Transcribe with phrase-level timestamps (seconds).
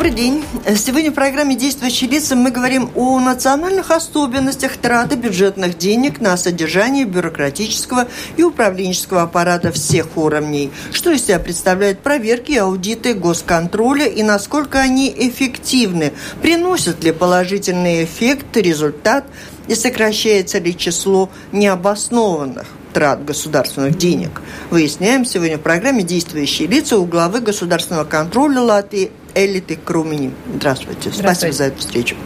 [0.00, 0.42] Добрый день.
[0.76, 7.04] Сегодня в программе «Действующие лица» мы говорим о национальных особенностях траты бюджетных денег на содержание
[7.04, 8.08] бюрократического
[8.38, 10.70] и управленческого аппарата всех уровней.
[10.90, 16.14] Что из себя представляют проверки, аудиты, госконтроля и насколько они эффективны?
[16.40, 19.26] Приносят ли положительный эффект, результат
[19.68, 22.66] и сокращается ли число необоснованных?
[22.92, 24.42] Трат государственных денег.
[24.70, 30.32] Выясняем сегодня в программе «Действующие лица» у главы государственного контроля Латвии Элиты Крумини.
[30.54, 31.10] Здравствуйте.
[31.10, 31.22] Здравствуйте.
[31.22, 32.16] Спасибо за эту встречу.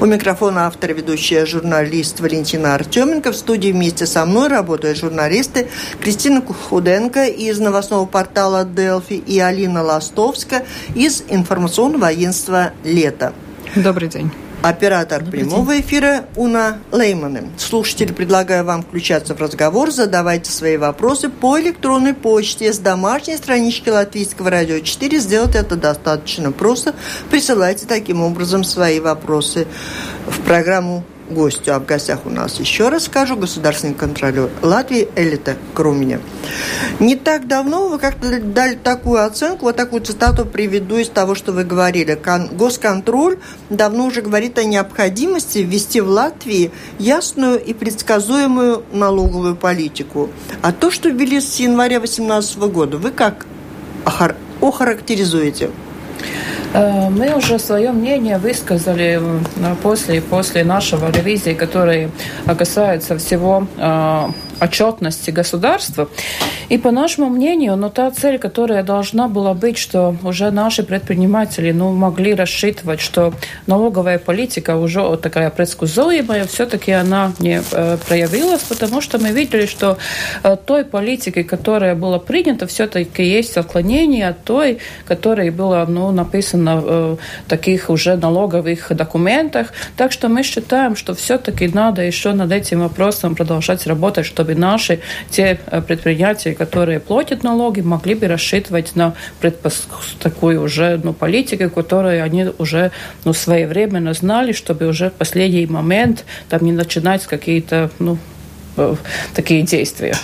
[0.00, 3.32] У микрофона автор ведущая журналист Валентина Артеменко.
[3.32, 5.68] В студии вместе со мной работают журналисты
[6.00, 13.32] Кристина Худенко из новостного портала Делфи и Алина Ластовска из информационного агентства «Лето».
[13.74, 14.30] Добрый день.
[14.62, 17.48] Оператор прямого эфира Уна Лейманы.
[17.56, 23.88] Слушатели, предлагаю вам включаться в разговор, задавайте свои вопросы по электронной почте с домашней странички
[23.88, 25.18] Латвийского радио 4.
[25.18, 26.94] Сделать это достаточно просто.
[27.30, 29.66] Присылайте таким образом свои вопросы
[30.26, 31.74] в программу гостю.
[31.74, 36.20] А в гостях у нас, еще раз скажу, государственный контролер Латвии Элита Круменя.
[36.98, 41.52] Не так давно вы как-то дали такую оценку, вот такую цитату приведу из того, что
[41.52, 42.18] вы говорили.
[42.52, 50.30] Госконтроль давно уже говорит о необходимости ввести в Латвии ясную и предсказуемую налоговую политику.
[50.62, 53.46] А то, что ввели с января 2018 года, вы как
[54.60, 55.70] охарактеризуете?
[56.72, 59.20] Э, мы уже свое мнение высказали
[59.82, 62.10] после, после нашего ревизии, который
[62.58, 64.28] касается всего э,
[64.60, 66.08] отчетности государства.
[66.68, 71.72] И по нашему мнению, ну, та цель, которая должна была быть, что уже наши предприниматели
[71.72, 73.32] ну, могли рассчитывать, что
[73.66, 79.98] налоговая политика уже такая предсказуемая, все-таки она не э, проявилась, потому что мы видели, что
[80.42, 86.76] э, той политикой, которая была принята, все-таки есть отклонение от той, которая была ну, написана
[86.76, 87.16] в э,
[87.48, 89.72] таких уже налоговых документах.
[89.96, 94.60] Так что мы считаем, что все-таки надо еще над этим вопросом продолжать работать, чтобы чтобы
[94.60, 95.00] наши
[95.30, 99.86] те э, предприятия, которые платят налоги, могли бы рассчитывать на предпос...
[100.18, 102.90] такую уже ну, политику, которую они уже
[103.24, 108.18] ну, своевременно знали, чтобы уже в последний момент там не начинать какие-то ну,
[108.76, 108.96] э,
[109.34, 110.16] такие действия.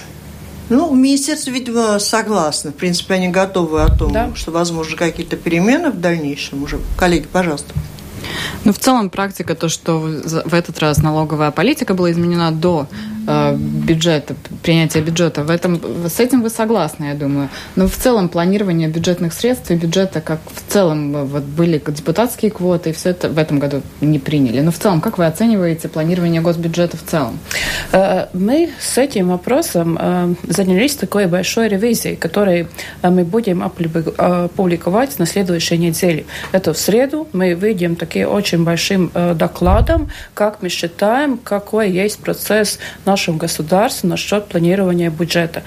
[0.68, 2.72] Ну, министерство, видимо, согласно.
[2.72, 4.30] В принципе, они готовы о том, да.
[4.34, 6.78] что возможно какие-то перемены в дальнейшем уже.
[6.98, 7.72] Коллеги, пожалуйста.
[8.64, 13.15] Ну, в целом практика, то, что в этот раз налоговая политика была изменена до э,
[13.26, 17.48] бюджета, принятия бюджета, в этом, с этим вы согласны, я думаю.
[17.74, 22.50] Но в целом планирование бюджетных средств и бюджета, как в целом э, вот были депутатские
[22.50, 24.60] квоты, и все это в этом году не приняли.
[24.60, 27.38] Но в целом, как вы оцениваете планирование госбюджета в целом?
[27.92, 32.68] Э, мы с этим вопросом э, занялись такой большой ревизией, которой
[33.02, 36.24] мы будем опубликовать на следующей неделе.
[36.52, 42.78] Это в среду мы выйдем такие очень большим докладом, как мы считаем, какой есть процесс
[43.04, 45.62] на нашем государстве насчет планирования бюджета.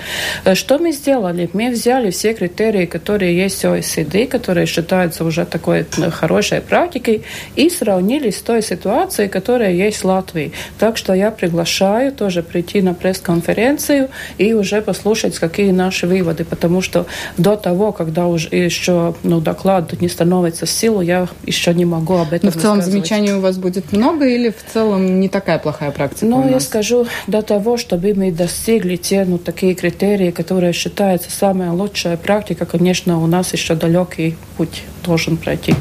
[0.45, 1.49] Э, что мы сделали?
[1.53, 7.23] Мы взяли все критерии, которые есть в OECD, которые считаются уже такой э, хорошей практикой,
[7.55, 10.51] и сравнили с той ситуацией, которая есть в Латвии.
[10.77, 16.81] Так что я приглашаю тоже прийти на пресс-конференцию и уже послушать, какие наши выводы, потому
[16.81, 21.85] что до того, когда уже еще ну, доклад не становится в силу, я еще не
[21.85, 25.29] могу об этом Но в целом замечаний у вас будет много или в целом не
[25.29, 26.27] такая плохая практика?
[26.27, 31.31] Ну, я скажу, до для того, чтобы мы достигли те ну, такие критерии, которые считаются
[31.31, 35.73] самая лучшая практика, конечно, у нас еще далекий путь должен пройти.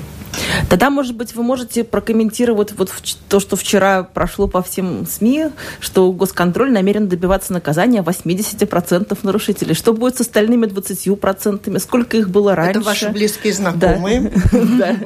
[0.69, 2.93] Тогда, может быть, вы можете прокомментировать вот
[3.28, 5.47] то, что вчера прошло по всем СМИ,
[5.81, 9.75] что госконтроль намерен добиваться наказания 80% нарушителей.
[9.75, 11.79] Что будет с остальными 20%?
[11.79, 12.70] Сколько их было раньше?
[12.70, 14.32] Это ваши близкие знакомые.
[14.79, 14.97] Да.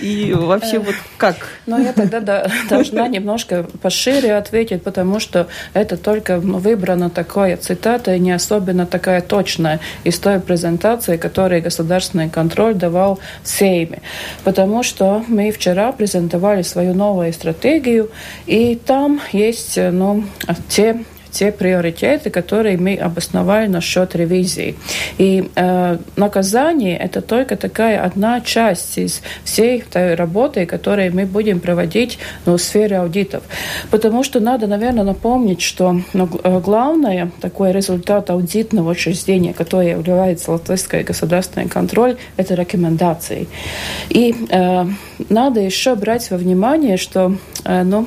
[0.00, 1.36] И вообще вот как?
[1.66, 8.18] Ну, я тогда должна немножко пошире ответить, потому что это только выбрана такая цитата, и
[8.18, 14.00] не особенно такая точная из той презентации, которую государственный контроль давал в Сейме
[14.46, 18.10] потому что мы вчера презентовали свою новую стратегию,
[18.46, 20.22] и там есть ну,
[20.68, 24.76] те те приоритеты, которые мы обосновали насчет ревизии.
[25.18, 31.60] И э, наказание– это только такая одна часть из всей той работы, которую мы будем
[31.60, 33.42] проводить ну, в сфере аудитов.
[33.90, 40.52] Потому что надо, наверное, напомнить, что ну, э, главное такой результат аудитного учреждения, которое является
[40.52, 43.48] латвийский государственный контроль, это рекомендации.
[44.08, 44.84] И э,
[45.28, 48.06] надо еще брать во внимание, что ну,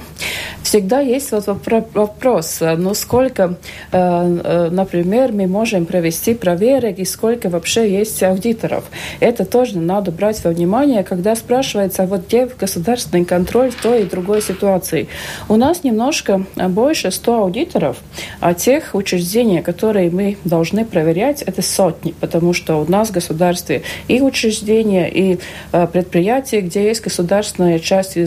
[0.64, 3.56] всегда есть вот вопрос, э, ну сколько,
[3.92, 8.84] э, например, мы можем провести проверок и сколько вообще есть аудиторов.
[9.20, 14.06] Это тоже надо брать во внимание, когда спрашивается, вот где государственный контроль в той и
[14.06, 15.08] другой ситуации.
[15.48, 17.98] У нас немножко больше 100 аудиторов,
[18.40, 23.82] а тех учреждений, которые мы должны проверять, это сотни, потому что у нас в государстве
[24.08, 25.40] и учреждения, и
[25.72, 28.18] предприятия, где есть государственная часть,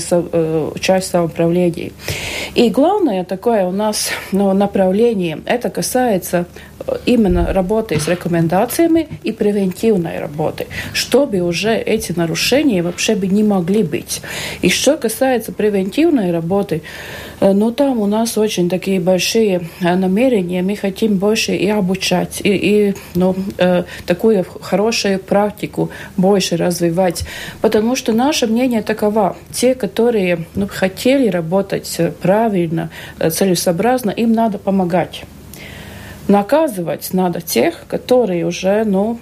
[0.80, 1.92] часть самоуправления.
[2.54, 6.46] И главное такое у нас ну, направление, это касается
[7.06, 13.82] именно работы с рекомендациями и превентивной работы, чтобы уже эти нарушения вообще бы не могли
[13.82, 14.22] быть.
[14.62, 16.82] И что касается превентивной работы,
[17.40, 22.40] э, ну там у нас очень такие большие э, намерения, мы хотим больше и обучать,
[22.44, 27.24] и, и ну, э, такую хорошую практику больше развивать,
[27.60, 34.58] потому что наше мнение таково, те, которые ну, хотели работать правильно, э, целесообразно, им надо
[34.58, 35.24] помогать.
[36.28, 39.18] Наказывать надо тех, которые уже, ну,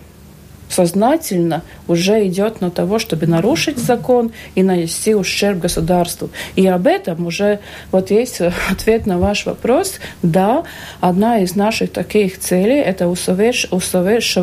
[0.70, 6.30] сознательно уже идет на того, чтобы нарушить закон и нанести ущерб государству.
[6.56, 7.58] И об этом уже
[7.90, 9.98] вот есть ответ на ваш вопрос.
[10.22, 10.64] Да,
[11.00, 13.66] одна из наших таких целей– это усоверш...
[13.70, 14.38] усоверш...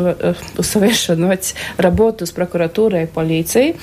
[0.56, 3.76] усовершенствовать работу с прокуратурой и полицией.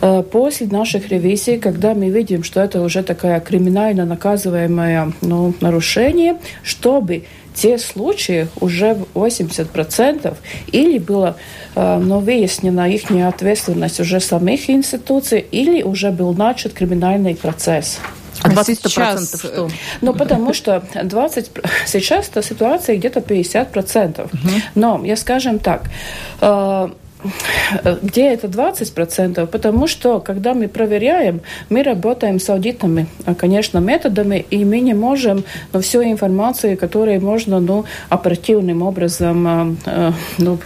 [0.00, 6.36] Э, после наших ревизий, когда мы видим, что это уже такая криминально наказываемое ну, нарушение,
[6.62, 7.24] чтобы
[7.60, 10.36] те случаи уже 80%
[10.72, 11.36] или было
[11.74, 17.98] э, но выяснена их ответственность уже самих институций, или уже был начат криминальный процесс.
[18.42, 19.68] А 20 процентов что?
[20.00, 21.50] Ну, потому что 20...
[21.86, 24.32] Сейчас эта ситуация где-то 50 процентов.
[24.32, 24.52] Угу.
[24.76, 25.90] Но, я скажем так,
[26.40, 26.88] э,
[28.02, 29.46] где это 20%?
[29.46, 34.94] Потому что, когда мы проверяем, мы работаем с аудитами, а, конечно, методами, и мы не
[34.94, 40.58] можем ну, всю информацию, которую можно ну, оперативным образом а, а, ну,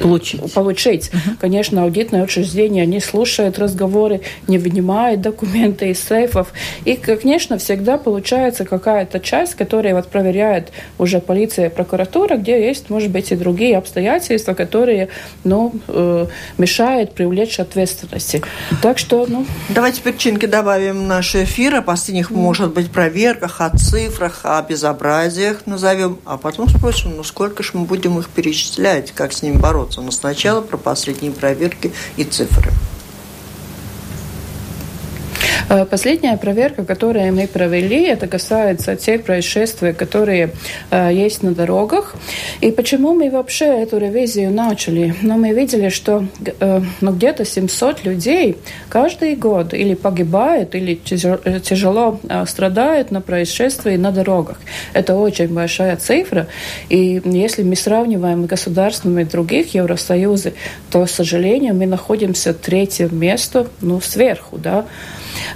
[0.00, 0.52] получить.
[0.52, 1.10] получить.
[1.12, 1.36] Uh-huh.
[1.40, 6.52] Конечно, аудитное учреждение не слушает разговоры, не вынимает документы из сейфов.
[6.84, 13.10] И, конечно, всегда получается какая-то часть, которая вот проверяет уже полиция прокуратура, где есть, может
[13.10, 15.08] быть, и другие обстоятельства, которые
[15.44, 16.26] ну, э,
[16.58, 18.42] мешает привлечь ответственности.
[18.80, 19.46] Так что, ну...
[19.68, 22.36] Давайте перчинки добавим в наш эфир, о последних, mm.
[22.36, 27.84] может быть, проверках, о цифрах, о безобразиях назовем, а потом спросим, ну сколько же мы
[27.84, 30.00] будем их перечислять, как с ними бороться.
[30.00, 32.72] Но сначала про последние проверки и цифры.
[35.72, 40.50] Э, последняя проверка, которую мы провели, это касается тех происшествий, которые
[40.90, 42.14] э, есть на дорогах.
[42.60, 45.14] И почему мы вообще эту ревизию начали?
[45.22, 46.26] Ну, мы видели, что
[46.60, 48.58] э, ну, где-то 700 людей
[48.90, 54.60] каждый год или погибает, или тяжело страдают на происшествии на дорогах.
[54.92, 56.48] Это очень большая цифра.
[56.90, 60.52] И если мы сравниваем государственными других Евросоюза,
[60.90, 64.84] то, к сожалению, мы находимся третьем месте, ну, сверху, да.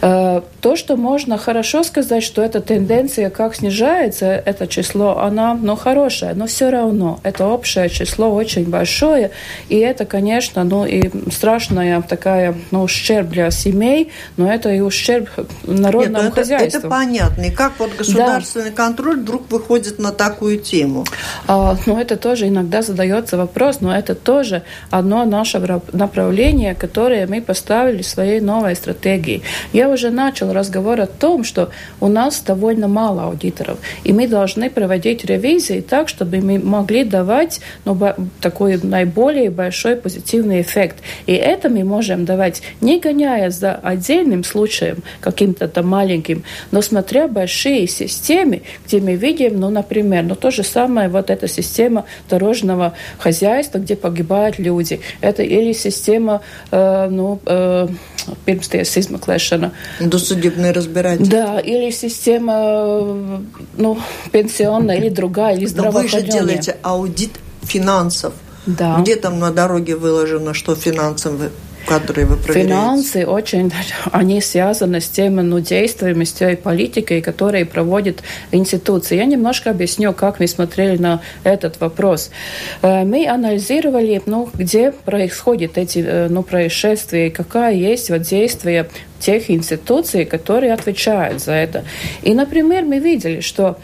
[0.02, 5.76] Э, то, что можно хорошо сказать, что эта тенденция, как снижается это число, она ну,
[5.76, 9.30] хорошая, но все равно это общее число очень большое,
[9.68, 15.28] и это, конечно, ну и страшная такая ну, ущерб для семей, но это и ущерб
[15.64, 16.68] народному Нет, ну, хозяйству.
[16.68, 17.42] Это, это понятно.
[17.42, 18.76] И как вот государственный да.
[18.76, 21.04] контроль вдруг выходит на такую тему?
[21.46, 25.58] А, ну, это тоже иногда задается вопрос, но это тоже одно наше
[25.92, 29.42] направление, которое мы поставили в своей новой стратегии.
[29.76, 31.68] Я уже начал разговор о том, что
[32.00, 37.60] у нас довольно мало аудиторов, и мы должны проводить ревизии так, чтобы мы могли давать
[37.84, 37.94] ну,
[38.40, 40.96] такой наиболее большой позитивный эффект.
[41.26, 47.28] И это мы можем давать, не гоняя за отдельным случаем, каким-то там маленьким, но смотря
[47.28, 52.94] большие системы, где мы видим, ну, например, ну, то же самое, вот эта система дорожного
[53.18, 55.02] хозяйства, где погибают люди.
[55.20, 56.40] Это или система,
[56.70, 57.88] э, ну, э,
[58.46, 59.55] pirmsties izmeklēšana.
[60.00, 61.38] Досудебное разбирательство.
[61.38, 63.42] Да, или система
[63.76, 63.98] ну,
[64.32, 66.12] пенсионная, или другая, или здравоохранения.
[66.12, 67.30] Но вы же делаете аудит
[67.62, 68.34] финансов.
[68.66, 68.98] Да.
[69.00, 71.50] Где там на дороге выложено, что финансовые
[71.86, 72.36] которые вы?
[72.52, 73.72] Финансы очень,
[74.12, 79.16] они связаны с теми ну, действиями, с той политикой, которые проводят институции.
[79.16, 82.30] Я немножко объясню, как мы смотрели на этот вопрос.
[82.82, 88.88] Э, мы анализировали, ну, где происходят эти э, ну, происшествия, какая есть вот действие
[89.18, 91.84] тех институций, которые отвечают за это.
[92.22, 93.78] И, например, мы видели, что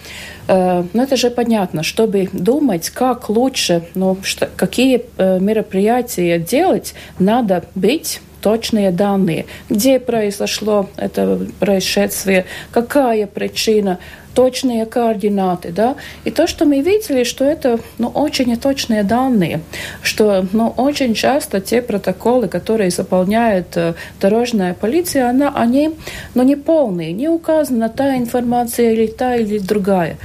[0.53, 6.95] э, ну, это же понятно, чтобы думать, как лучше, ну, что, какие э, мероприятия делать,
[7.19, 13.99] надо быть точные данные, где произошло это происшествие, какая причина,
[14.35, 19.61] точные координаты, да, и то, что мы видели, что это, ну, очень неточные данные,
[20.03, 25.91] что, ну, очень часто те протоколы, которые заполняет э, дорожная полиция, она, они,
[26.35, 30.17] ну, не полные, не указана та информация или та или другая.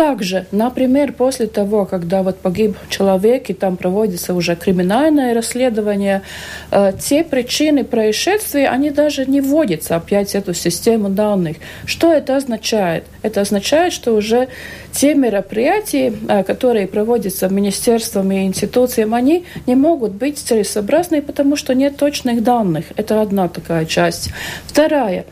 [0.00, 6.22] Также, например, после того, когда вот погиб человек, и там проводится уже криминальное расследование,
[6.70, 11.58] э, те причины происшествия, они даже не вводятся опять в эту систему данных.
[11.84, 13.04] Что это означает?
[13.20, 14.48] Это означает, что уже
[14.90, 21.74] те мероприятия, э, которые проводятся министерством и институциям, они не могут быть целесообразны, потому что
[21.74, 22.86] нет точных данных.
[22.96, 24.30] Это одна такая часть.
[24.66, 25.26] Вторая.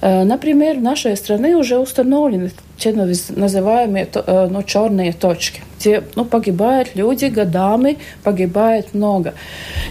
[0.00, 4.08] Э, например, в нашей стране уже установлены те называемые
[4.50, 9.34] ну, черные точки, где ну, погибают люди годами, погибает много.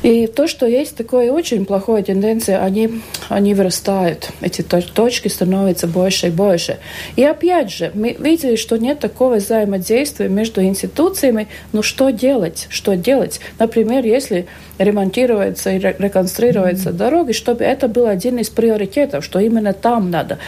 [0.04, 6.28] И то, что есть такое очень плохая тенденция, они, они вырастают, эти точки становятся больше
[6.28, 6.80] и больше.
[7.16, 12.68] И опять же, мы видели, что нет такого взаимодействия между институциями, но что делать?
[12.70, 13.40] Что делать?
[13.60, 14.48] Например, если
[14.78, 16.94] ремонтируется и реконструируется mm-hmm.
[16.94, 20.40] дороги, чтобы это был один из приоритетов, что именно там надо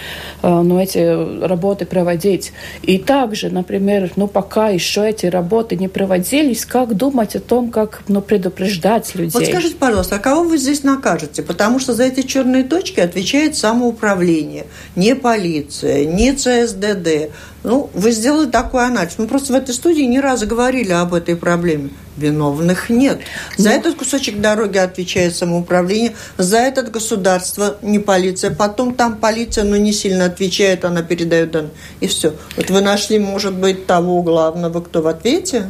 [0.42, 2.54] ну, эти работы проводить проводить.
[2.82, 8.02] И также, например, ну, пока еще эти работы не проводились, как думать о том, как
[8.08, 9.32] ну, предупреждать людей?
[9.34, 11.44] Вот скажите, пожалуйста, а кого вы здесь накажете?
[11.44, 17.32] Потому что за эти черные точки отвечает самоуправление, не полиция, не ЦСДД.
[17.63, 19.13] Ну, вы сделали такой анализ.
[19.17, 21.89] Мы просто в этой студии не раз говорили об этой проблеме.
[22.17, 23.22] Виновных нет.
[23.58, 23.75] За Но...
[23.75, 23.79] Ну.
[23.79, 28.53] этот кусочек дороги отвечает самоуправление, за этот государство не полиция.
[28.53, 31.72] Потом там полиция, но не сильно отвечает, она передает данные.
[32.01, 32.34] И все.
[32.55, 35.70] Вот вы нашли, может быть, того главного, кто в ответе?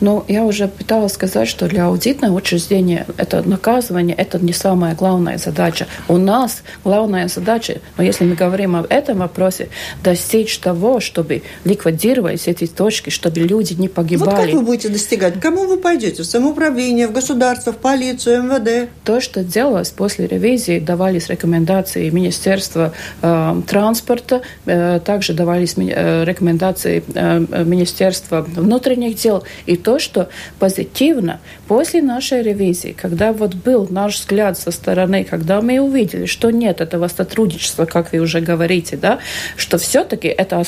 [0.00, 5.36] Ну, я уже пыталась сказать, что для аудитного учреждения это наказывание, это не самая главная
[5.36, 5.86] задача.
[6.08, 9.68] У нас главная задача, но если мы говорим об этом вопросе,
[10.02, 11.31] достичь того, чтобы
[11.64, 14.30] ликвидировать эти точки, чтобы люди не погибали.
[14.30, 15.40] Вот как вы будете достигать?
[15.40, 16.22] Кому вы пойдете?
[16.22, 18.90] В самоуправление, в государство, в полицию, МВД?
[19.04, 27.02] То, что делалось после ревизии, давались рекомендации Министерства э, транспорта, э, также давались э, рекомендации
[27.14, 29.44] э, Министерства внутренних дел.
[29.66, 35.60] И то, что позитивно после нашей ревизии, когда вот был наш взгляд со стороны, когда
[35.60, 39.18] мы увидели, что нет этого сотрудничества, как вы уже говорите, да,
[39.56, 40.62] что все-таки это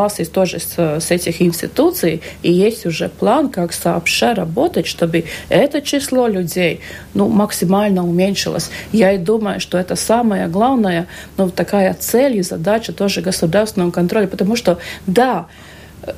[0.00, 5.80] осознавалось тоже с, с этих институций, и есть уже план, как сообща работать, чтобы это
[5.80, 6.80] число людей
[7.14, 8.70] ну, максимально уменьшилось.
[8.92, 14.26] Я и думаю, что это самая главная ну, такая цель и задача тоже государственного контроля,
[14.26, 15.46] потому что, да,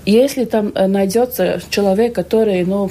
[0.05, 2.91] если там э, найдется человек, который, ну,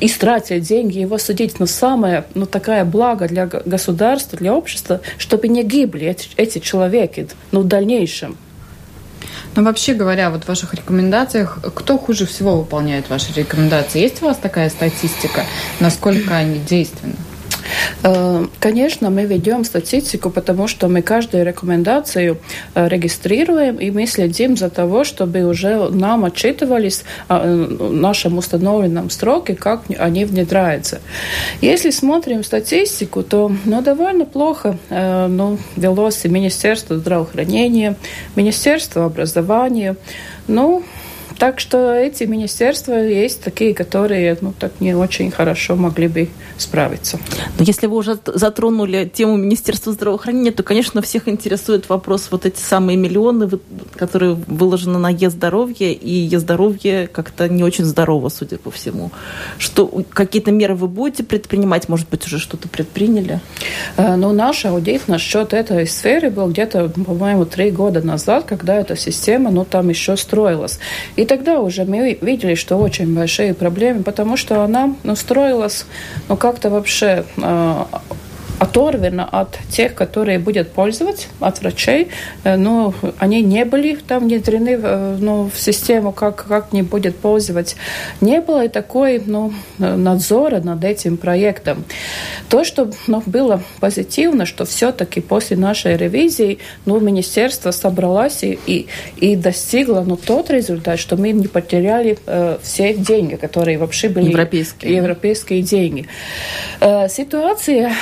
[0.00, 5.62] истратить деньги, его судить, но самое, ну, такая благо для государства, для общества, чтобы не
[5.62, 8.36] гибли эти, эти человеки, ну, в дальнейшем.
[9.56, 14.00] Но вообще говоря, вот в ваших рекомендациях, кто хуже всего выполняет ваши рекомендации?
[14.00, 15.44] Есть у вас такая статистика,
[15.80, 17.16] насколько они действенны?
[18.02, 22.38] Э, конечно, мы ведем статистику, потому что мы каждую рекомендацию
[22.74, 27.54] э, регистрируем, и мы следим за того, чтобы уже нам отчитывались о э,
[27.90, 31.00] нашем установленном сроке, как они внедряются.
[31.60, 37.96] Если смотрим статистику, то ну, довольно плохо ну, велось и Министерство здравоохранения,
[38.36, 39.96] Министерство образования.
[40.48, 40.82] Ну,
[41.40, 46.28] так что эти министерства есть такие, которые ну, так не очень хорошо могли бы
[46.58, 47.18] справиться.
[47.58, 52.60] Но если вы уже затронули тему Министерства здравоохранения, то, конечно, всех интересует вопрос вот эти
[52.60, 53.48] самые миллионы,
[53.96, 59.10] которые выложены на Е-здоровье, и Е-здоровье как-то не очень здорово, судя по всему.
[59.56, 61.88] Что, какие-то меры вы будете предпринимать?
[61.88, 63.40] Может быть, уже что-то предприняли?
[63.96, 68.94] Э, ну, наш аудит насчет этой сферы был где-то, по-моему, три года назад, когда эта
[68.94, 70.78] система, ну, там еще строилась.
[71.16, 75.86] И тогда уже мы видели, что очень большие проблемы, потому что она ну, строилась
[76.28, 77.84] ну, как-то вообще э,
[78.60, 82.08] оторвано от тех, которые будут пользоваться, от врачей,
[82.44, 87.76] но они не были там внедрены ну, в систему, как, как не будет пользоваться.
[88.20, 91.84] Не было и такой ну, надзора над этим проектом.
[92.48, 98.86] То, что ну, было позитивно, что все-таки после нашей ревизии ну, министерство собралось и, и,
[99.16, 104.28] и достигло ну, тот результат, что мы не потеряли э, все деньги, которые вообще были
[104.28, 106.06] европейские, европейские деньги.
[106.80, 107.92] Э, ситуация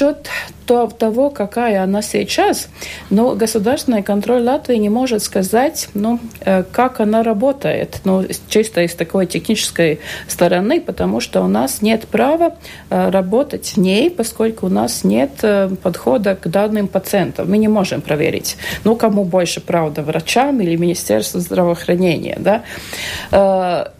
[0.00, 0.30] счет
[0.70, 2.68] насчет того, какая она сейчас,
[3.10, 8.94] но государственный контроль Латвии не может сказать, ну, э, как она работает, ну, чисто из
[8.94, 9.98] такой технической
[10.28, 12.54] стороны, потому что у нас нет права
[12.90, 17.50] э, работать в ней, поскольку у нас нет э, подхода к данным пациентам.
[17.50, 22.62] Мы не можем проверить, ну, кому больше правда, врачам или Министерству здравоохранения, да.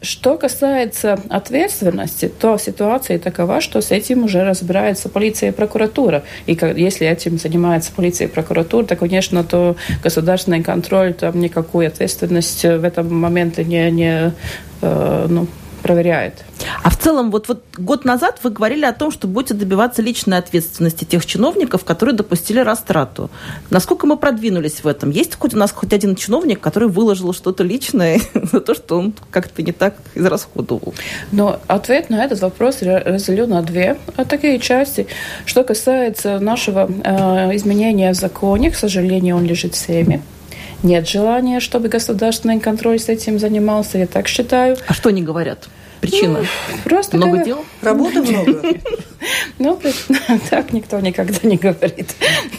[0.02, 6.22] Что касается ответственности, то ситуация такова, что с этим уже разбирается полиция и прокуратура.
[6.46, 12.62] И если этим занимается полиция и прокуратура, то, конечно, то государственный контроль там никакую ответственность
[12.62, 14.32] в этом моменте не, не
[14.82, 15.46] э, ну,
[15.90, 16.34] проверяет.
[16.84, 20.38] А в целом, вот, вот год назад вы говорили о том, что будете добиваться личной
[20.38, 23.28] ответственности тех чиновников, которые допустили растрату.
[23.70, 25.10] Насколько мы продвинулись в этом?
[25.10, 29.14] Есть хоть у нас хоть один чиновник, который выложил что-то личное за то, что он
[29.30, 30.94] как-то не так израсходовал?
[31.32, 35.08] Но ответ на этот вопрос разделю на две такие части.
[35.44, 40.22] Что касается нашего э, изменения в законе, к сожалению, он лежит в Сейме
[40.82, 44.76] нет желания, чтобы государственный контроль с этим занимался, я так считаю.
[44.86, 45.68] А что они говорят?
[46.00, 46.40] Причина?
[46.40, 46.46] Ну,
[46.84, 47.46] просто много как...
[47.46, 47.64] дел?
[47.82, 48.62] Работы много?
[49.58, 49.78] Ну,
[50.50, 52.14] так никто никогда не говорит.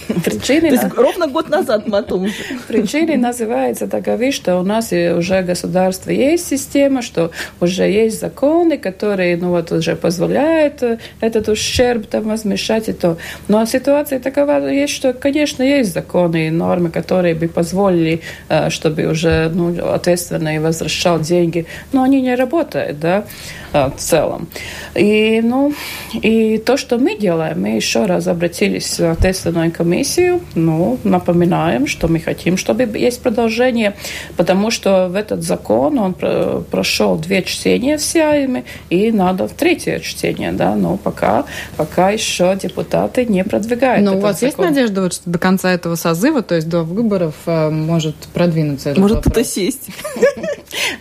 [0.24, 0.69] Причины...
[0.69, 2.33] То есть ровно год назад мы о том же.
[2.67, 9.38] Причиной называется таковы, что у нас уже государство есть система, что уже есть законы, которые,
[9.38, 10.83] ну, вот уже позволяют
[11.19, 13.17] этот ущерб там возмещать и то.
[13.48, 19.05] Но ситуация такова есть, что, конечно, есть законы и нормы, которые бы позволили, э, чтобы
[19.05, 23.25] уже, ну, ответственный возвращал деньги, но они не работают, да.
[23.74, 24.48] Э, в целом.
[24.96, 25.74] И, ну,
[26.14, 32.10] и то, что мы делаем, мы еще раз обратились в ответственную комиссию, ну, напоминаем, что
[32.10, 33.96] мы хотим, чтобы есть продолжение,
[34.36, 40.00] потому что в этот закон он прошел две чтения в Сейме, и надо в третье
[40.00, 41.46] чтение, да, но пока,
[41.78, 44.48] пока еще депутаты не продвигают Но у вас закон.
[44.48, 48.90] есть надежда, вот, что до конца этого созыва, то есть до выборов, э, может продвинуться
[48.90, 49.88] этот Может кто-то сесть?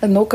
[0.02, 0.26] Ну,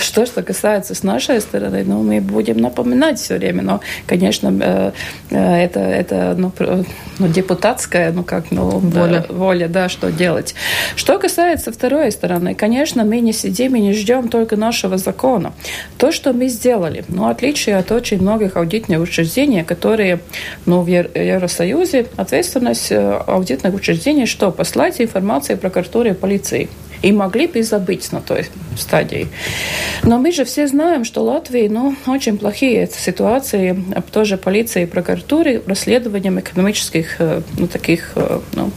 [0.00, 4.48] что, что касается с нашей стороны, стороны, ну, мы будем напоминать все время, но, конечно,
[4.60, 4.92] э,
[5.30, 6.52] э, это, это ну,
[7.18, 9.24] ну, депутатская, ну, как, ну, воля.
[9.28, 10.54] Да, воля, да, что делать.
[10.96, 15.52] Что касается второй стороны, конечно, мы не сидим и не ждем только нашего закона.
[15.98, 20.20] То, что мы сделали, ну, отличие от очень многих аудитных учреждений, которые,
[20.66, 26.68] ну, в Евросоюзе ответственность э, аудитных учреждений, что послать информацию прокуратуре и полиции
[27.02, 29.28] и могли бы забыть на той стадии.
[30.02, 33.76] Но мы же все знаем, что Латвии ну, очень плохие ситуации,
[34.12, 38.70] тоже полиции и прокуратуры расследованием экономических э, ну, таких э, ну,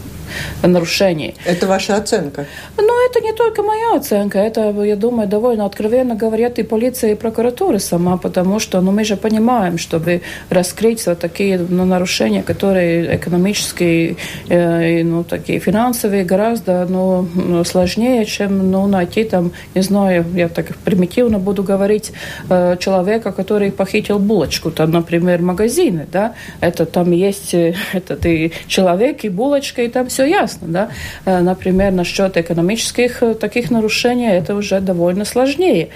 [0.61, 1.35] нарушений.
[1.45, 2.45] Это ваша оценка?
[2.77, 4.39] Ну, это не только моя оценка.
[4.39, 9.03] Это, я думаю, довольно откровенно говорят и полиция, и прокуратура сама, потому что ну, мы
[9.03, 14.15] же понимаем, чтобы раскрыть вот такие ну, нарушения, которые экономические,
[14.49, 20.75] э, ну, такие финансовые, гораздо ну, сложнее, чем ну, найти там, не знаю, я так
[20.77, 22.11] примитивно буду говорить,
[22.49, 28.51] э, человека, который похитил булочку, там, например, магазины, да, это там есть э, этот и
[28.67, 30.89] человек, и булочка, и там все все ясно, да.
[31.25, 35.87] Э, например, насчет экономических э, таких нарушений это уже довольно сложнее.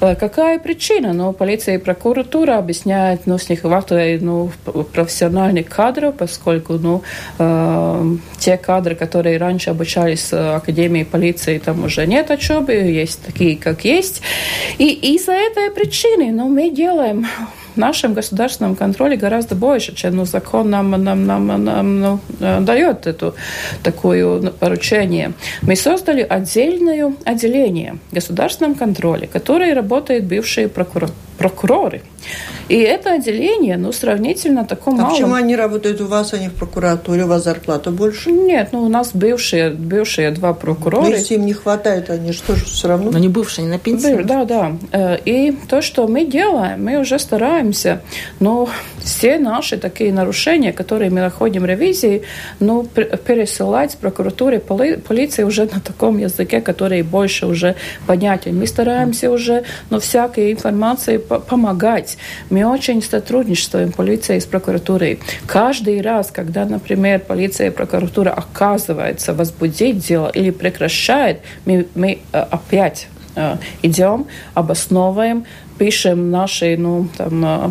[0.00, 1.12] Э, какая причина?
[1.12, 4.50] Ну, полиция и прокуратура объясняют, ну, с них хватает, ну,
[4.92, 7.02] профессиональных кадров, поскольку, ну,
[7.38, 13.56] э, те кадры, которые раньше обучались в Академии полиции, там уже нет учебы, есть такие,
[13.56, 14.22] как есть.
[14.78, 17.26] И из-за этой причины, ну, мы делаем
[17.76, 23.06] нашем государственном контроле гораздо больше, чем ну, закон нам, нам, нам, нам ну, э, дает
[23.06, 23.34] эту
[23.82, 25.32] такое поручение.
[25.62, 32.02] Мы создали отдельное отделение в государственном контроле, которое работает бывшие прокуратуры прокуроры.
[32.68, 35.10] И это отделение, ну, сравнительно такое а мало.
[35.10, 37.24] почему они работают у вас, а не в прокуратуре?
[37.24, 38.30] У вас зарплата больше?
[38.30, 41.02] Нет, ну, у нас бывшие, бывшие два прокурора.
[41.02, 43.10] Но если им не хватает, они что же все равно?
[43.10, 44.22] Но не бывшие, они на пенсии.
[44.22, 44.72] Да, да.
[44.92, 48.00] Э, и то, что мы делаем, мы уже стараемся,
[48.40, 48.68] но
[49.02, 52.22] все наши такие нарушения, которые мы находим в ревизии,
[52.60, 57.74] ну, пересылать прокуратуре, поли, полиции уже на таком языке, который больше уже
[58.06, 58.58] понятен.
[58.58, 62.16] Мы стараемся уже, но всякой информации помогать.
[62.50, 65.20] Мы очень сотрудничаем полицией с прокуратурой.
[65.46, 72.38] Каждый раз, когда, например, полиция и прокуратура оказывается возбудить дело или прекращает, мы, мы э,
[72.38, 75.44] опять э, идем, обосновываем,
[75.82, 77.70] пишем наши ну, там, э,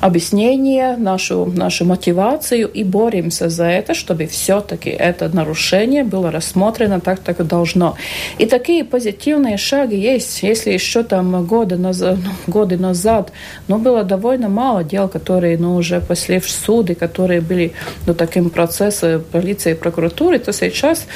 [0.00, 7.22] объяснения, нашу, нашу мотивацию и боремся за это, чтобы все-таки это нарушение было рассмотрено так,
[7.22, 7.96] как должно.
[8.38, 10.42] И такие позитивные шаги есть.
[10.42, 13.30] Если еще там годы назад, ну, годы назад
[13.68, 17.72] ну, было довольно мало дел, которые ну, уже пошли в суды, которые были
[18.06, 21.06] ну, таким процессом полиции и прокуратуры, то сейчас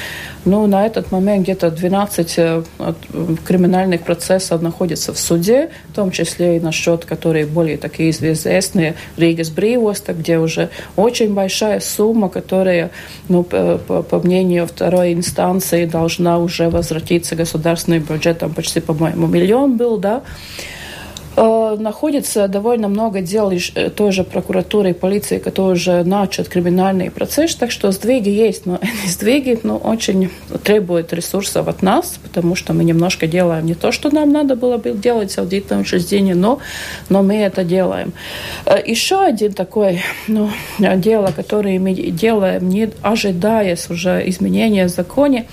[0.45, 2.63] ну, на этот момент где-то 12 э,
[3.47, 9.53] криминальных процессов находятся в суде, в том числе и насчет, которые более такие известные, Риgas
[9.53, 12.91] Бривоста, где уже очень большая сумма, которая,
[13.29, 19.97] ну, по, по мнению второй инстанции, должна уже возвратиться государственным бюджетом, почти, по-моему, миллион был,
[19.97, 20.23] да,
[21.35, 27.71] находится довольно много дел э, тоже прокуратуры и полиции, которые уже начат криминальный процесс, так
[27.71, 30.29] что сдвиги есть, но эти сдвиги ну, очень
[30.63, 34.77] требуют ресурсов от нас, потому что мы немножко делаем не то, что нам надо было
[34.77, 36.59] бы делать в аудитном учреждении, но,
[37.09, 38.13] но мы это делаем.
[38.65, 45.47] Э, еще один такой ну, дело, которое мы делаем, не ожидая уже изменения в законе,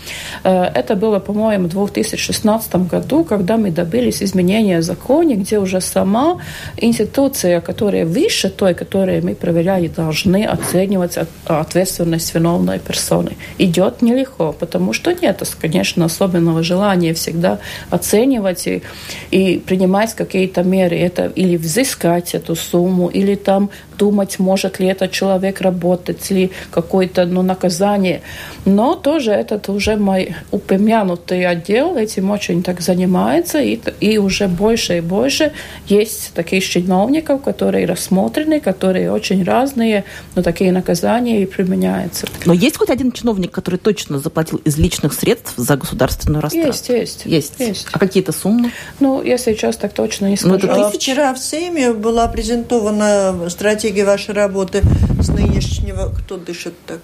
[0.45, 5.81] это было, по-моему, в 2016 году, когда мы добились изменения в законе, где уже уже
[5.81, 6.39] сама
[6.77, 13.37] институция, которая выше той, которую мы проверяли, должны оценивать ответственность виновной персоны.
[13.59, 17.59] Идет нелегко, потому что нет, конечно, особенного желания всегда
[17.91, 18.83] оценивать и,
[19.31, 20.99] и принимать какие-то меры.
[20.99, 23.71] Это или взыскать эту сумму, или там
[24.03, 28.21] думать, может ли этот человек работать, ли какое-то ну, наказание.
[28.65, 34.99] Но тоже этот уже мой упомянутый отдел этим очень так занимается, и, и уже больше
[34.99, 35.53] и больше
[35.87, 40.03] есть таких чиновников, которые рассмотрены, которые очень разные,
[40.35, 42.27] но такие наказания и применяются.
[42.45, 46.67] Но есть хоть один чиновник, который точно заплатил из личных средств за государственную растрату?
[46.67, 47.27] Есть, есть.
[47.27, 47.61] Есть.
[47.61, 47.87] есть.
[47.93, 48.73] А какие-то суммы?
[48.99, 50.67] Ну, я сейчас так точно не ну, скажу.
[50.67, 54.83] Ну, это Вчера в Сейме была презентована стратегия коллеги, вашей работы
[55.21, 56.11] с нынешнего...
[56.17, 57.01] Кто дышит так?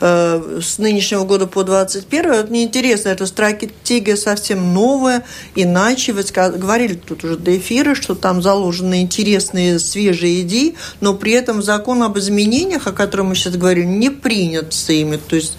[0.00, 6.12] Э, с нынешнего года по 21 вот мне интересно, эта стратегия совсем новая, иначе.
[6.12, 11.62] Вы говорили тут уже до эфира, что там заложены интересные свежие идеи, но при этом
[11.62, 15.18] закон об изменениях, о котором мы сейчас говорим, не принят в Сейме.
[15.18, 15.56] То есть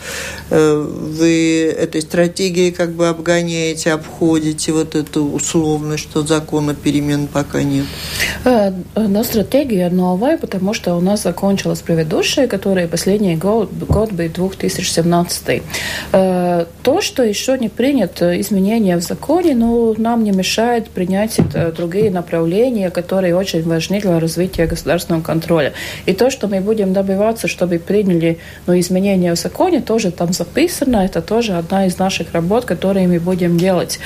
[0.49, 7.63] э, вы этой стратегией как бы обгоняете, обходите вот эту условность, что закона перемен пока
[7.63, 7.85] нет.
[8.45, 14.17] Э, но стратегия новая, потому что у нас закончилась предыдущая, которая последний год, год год
[14.17, 15.61] будет 2017.
[16.13, 21.39] Э, то, что еще не принято изменения в законе, ну, нам не мешает принять
[21.75, 25.73] другие направления, которые очень важны для развития государственного контроля.
[26.05, 30.97] И то, что мы будем добиваться, чтобы приняли ну, изменения в законе, тоже там записано,
[30.97, 33.99] это тоже одна из наших работ, которые мы будем делать.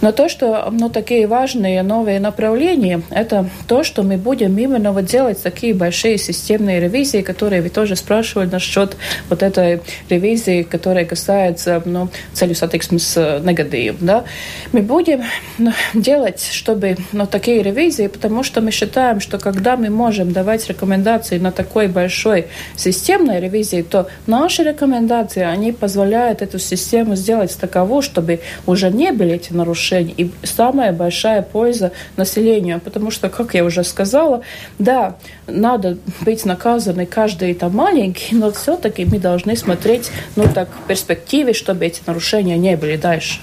[0.00, 5.04] Но то, что ну, такие важные новые направления, это то, что мы будем именно вот
[5.04, 8.96] делать такие большие системные ревизии, которые вы тоже спрашивали насчет
[9.28, 13.98] вот этой ревизии, которая касается ну, целью сатиксmes negadījumu.
[14.00, 14.24] Да?
[14.72, 15.22] Мы будем
[15.58, 20.68] ну, делать, чтобы ну, такие ревизии, потому что мы считаем, что когда мы можем давать
[20.68, 28.02] рекомендации на такой большой системной ревизии, то наши рекомендации, они позволяют эту систему сделать такову,
[28.02, 30.14] чтобы уже не были эти нарушения.
[30.16, 34.42] И самая большая польза населению, потому что, как я уже сказала,
[34.78, 40.68] да, надо быть наказаны каждый там маленький, но все-таки мы должны должны смотреть, ну так,
[40.84, 43.40] в перспективе, чтобы эти нарушения не были дальше.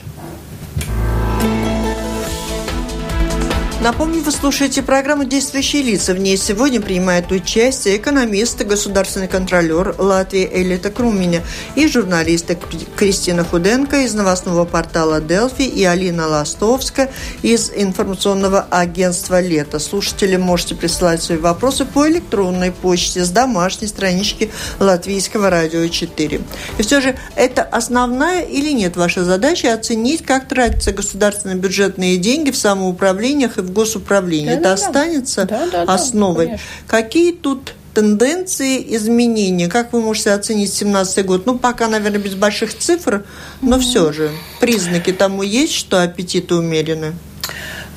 [3.79, 6.15] Напомню, вы слушаете программу «Действующие лица».
[6.15, 11.43] В ней сегодня принимает участие экономист, государственный контролер Латвии Элита Круменя
[11.75, 12.57] и журналисты
[12.95, 17.11] Кристина Худенко из новостного портала «Делфи» и Алина Ластовская
[17.43, 19.77] из информационного агентства «Лето».
[19.77, 26.41] Слушатели можете присылать свои вопросы по электронной почте с домашней странички Латвийского радио 4.
[26.79, 32.49] И все же, это основная или нет ваша задача оценить, как тратятся государственные бюджетные деньги
[32.49, 34.47] в самоуправлениях и в госуправлении.
[34.47, 36.47] Да, Это да, останется да, да, основой.
[36.47, 39.67] Да, Какие тут тенденции изменения?
[39.67, 41.45] Как вы можете оценить 2017 год?
[41.45, 43.25] Ну, пока, наверное, без больших цифр,
[43.61, 43.79] но mm-hmm.
[43.79, 47.13] все же признаки тому есть, что аппетиты умерены.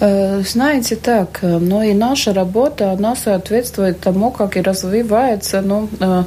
[0.03, 5.91] Э, знаете, так, э, но и наша работа, она соответствует тому, как и развивается, ну,
[6.01, 6.25] э,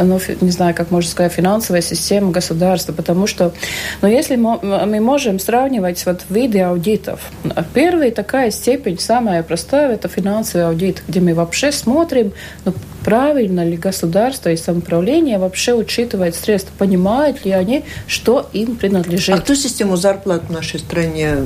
[0.00, 3.52] ну не знаю, как можно сказать, финансовая система государства, потому что,
[4.00, 7.20] ну, если мы можем сравнивать вот виды аудитов,
[7.74, 12.32] первый такая степень, самая простая, это финансовый аудит, где мы вообще смотрим,
[12.64, 12.72] ну,
[13.04, 19.34] правильно ли государство и самоуправление вообще учитывает средства, понимают ли они, что им принадлежит.
[19.34, 21.36] А кто систему зарплат в нашей стране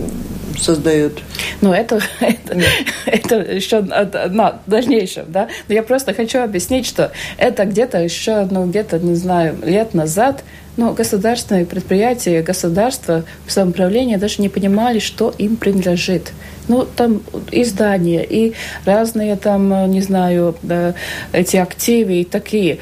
[0.58, 1.18] создает?
[1.60, 2.60] Ну, это, это,
[3.06, 5.48] это еще на дальнейшем, да.
[5.68, 10.44] Но я просто хочу объяснить, что это где-то еще, ну, где-то, не знаю, лет назад
[10.76, 16.32] но государственные предприятия, государство, самоуправление даже не понимали, что им принадлежит.
[16.68, 20.57] Ну, там издания и разные там, не знаю,
[21.33, 22.79] эти активы и такие.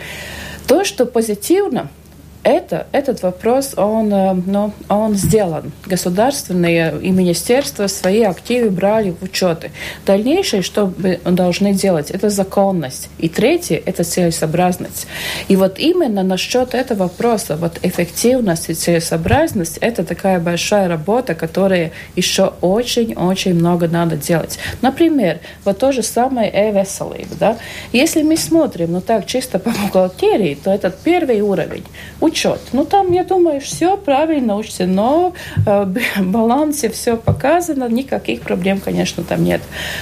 [0.66, 1.88] То, что позитивно–
[2.44, 5.72] это, этот вопрос, он, э, ну, он сделан.
[5.86, 9.70] Государственные и министерства свои активы брали в учеты.
[10.06, 13.08] Дальнейшее, что мы должны делать, это законность.
[13.18, 15.06] И третье, это целесообразность.
[15.48, 21.92] И вот именно насчет этого вопроса, вот эффективность и целесообразность, это такая большая работа, которая
[22.16, 24.58] еще очень-очень много надо делать.
[24.82, 27.34] Например, вот то же самое e-веселība.
[27.38, 27.56] Да?
[27.92, 31.84] Если мы смотрим, ну так, чисто по бухгалтерии, то этот первый уровень
[32.32, 32.60] учет.
[32.72, 35.32] Ну, там, я думаю, все правильно учтено,
[35.66, 39.60] э, в балансе все показано, никаких проблем, конечно, там нет.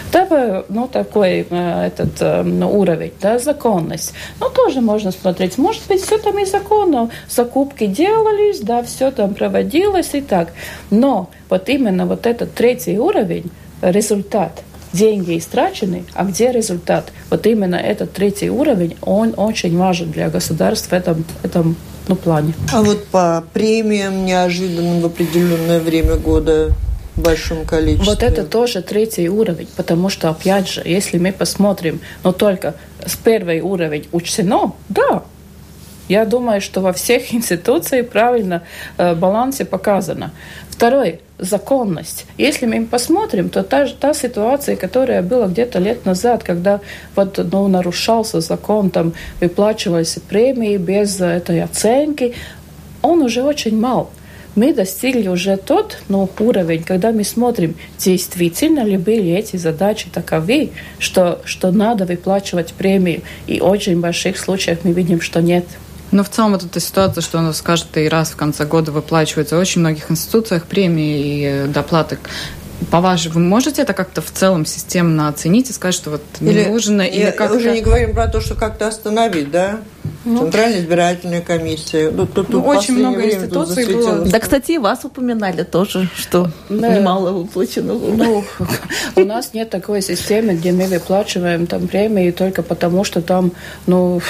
[0.09, 4.13] Второй, ну, такой э, этот э, уровень, да, законность.
[4.41, 5.59] Ну, тоже можно смотреть.
[5.59, 7.11] Может быть, все там и законно.
[7.29, 10.53] Закупки делались, да, все там проводилось и так.
[10.91, 13.51] Но вот именно вот этот третий уровень,
[13.83, 17.13] результат– деньги истрачены, а где результат.
[17.31, 21.77] Вот именно этот третий уровень, он очень важен для государства в этом, этом
[22.09, 22.55] ну, плане.
[22.73, 26.73] А вот по премиям неожиданным в определенное время года
[27.17, 28.07] большом количестве.
[28.07, 32.75] Вот это тоже третий уровень, потому что, опять же, если мы посмотрим, но только
[33.05, 35.23] с первый уровень учтено, да,
[36.09, 38.63] я думаю, что во всех институциях правильно
[38.97, 40.33] э, балансе показано.
[40.71, 42.27] Второй– законность.
[42.39, 46.81] Если мы посмотрим, то та, та ситуация, которая была где-то лет назад, когда
[47.17, 52.35] вот, ну, нарушался закон, там выплачивались премии без этой оценки,
[53.03, 54.11] он уже очень мал
[54.55, 60.71] мы достигли уже тот ну, уровень, когда мы смотрим, действительно ли были эти задачи таковы,
[60.99, 63.23] что, что надо выплачивать премии.
[63.47, 65.65] И очень в больших случаях мы видим, что нет.
[66.11, 69.57] Но в целом вот эта ситуация, что у нас каждый раз в конце года выплачиваются
[69.57, 72.19] в очень многих институциях премии и доплаты
[72.91, 76.65] по-вашему, вы можете это как-то в целом системно оценить и сказать, что вот не или,
[76.65, 77.57] нужно, или как-то...
[77.57, 79.81] Уже не говорим про то, что как-то остановить, да?
[80.25, 82.11] Ну, Центральная избирательная комиссия.
[82.11, 84.25] Ну, тут, ну, очень много институций было.
[84.27, 86.95] Да, кстати, и вас упоминали тоже, что да.
[86.95, 88.15] немало выплачено было.
[88.15, 88.45] Ну,
[89.17, 93.53] у нас нет такой системы, где мы выплачиваем там премии только потому, что там
[93.87, 94.21] ну,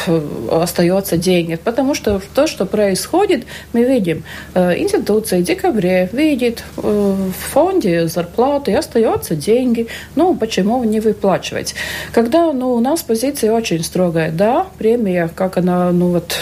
[0.50, 1.56] остается деньги.
[1.56, 4.24] Потому что то, что происходит, мы видим.
[4.54, 9.88] Э, институция в декабре видит э, в фонде зарплаты, остается деньги.
[10.14, 11.74] Ну, почему не выплачивать?
[12.12, 16.36] Когда ну, у нас позиция очень строгая, да, премия, как она ну вот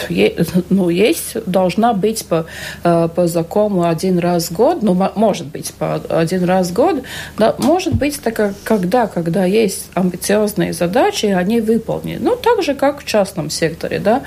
[0.71, 2.47] ну, есть, должна быть по,
[2.85, 7.03] э, по закону один раз в год, ну, может быть, по один раз в год,
[7.37, 12.19] да, может быть, так, когда, когда есть амбициозные задачи, они выполнены.
[12.21, 14.23] Ну, так же, как в частном секторе, да.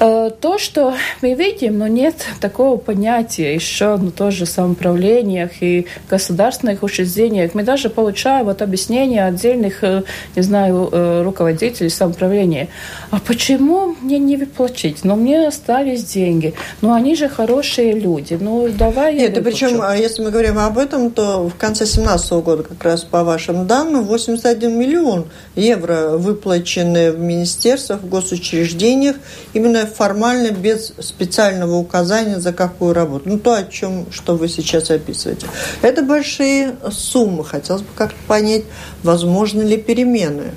[0.00, 6.82] Э, то, что мы видим, но нет такого понятия еще, ну, тоже самоуправлениях и государственных
[6.82, 7.54] учреждениях.
[7.54, 10.02] Мы даже получаем вот объяснения отдельных, э,
[10.36, 10.90] не знаю,
[11.24, 12.68] руководителей самоуправления.
[13.10, 16.54] А почему мне не выплатить, но мне остались деньги.
[16.80, 18.36] Ну, они же хорошие люди.
[18.40, 22.32] Ну, давай Нет, и причем, а если мы говорим об этом, то в конце 2017
[22.32, 29.16] года, как раз по вашим данным, 81 миллион евро выплачены в министерствах, в госучреждениях,
[29.52, 33.28] именно формально, без специального указания, за какую работу.
[33.28, 35.46] Ну, то, о чем, что вы сейчас описываете.
[35.82, 37.44] Это большие суммы.
[37.44, 38.64] Хотелось бы как-то понять,
[39.02, 40.52] возможны ли перемены.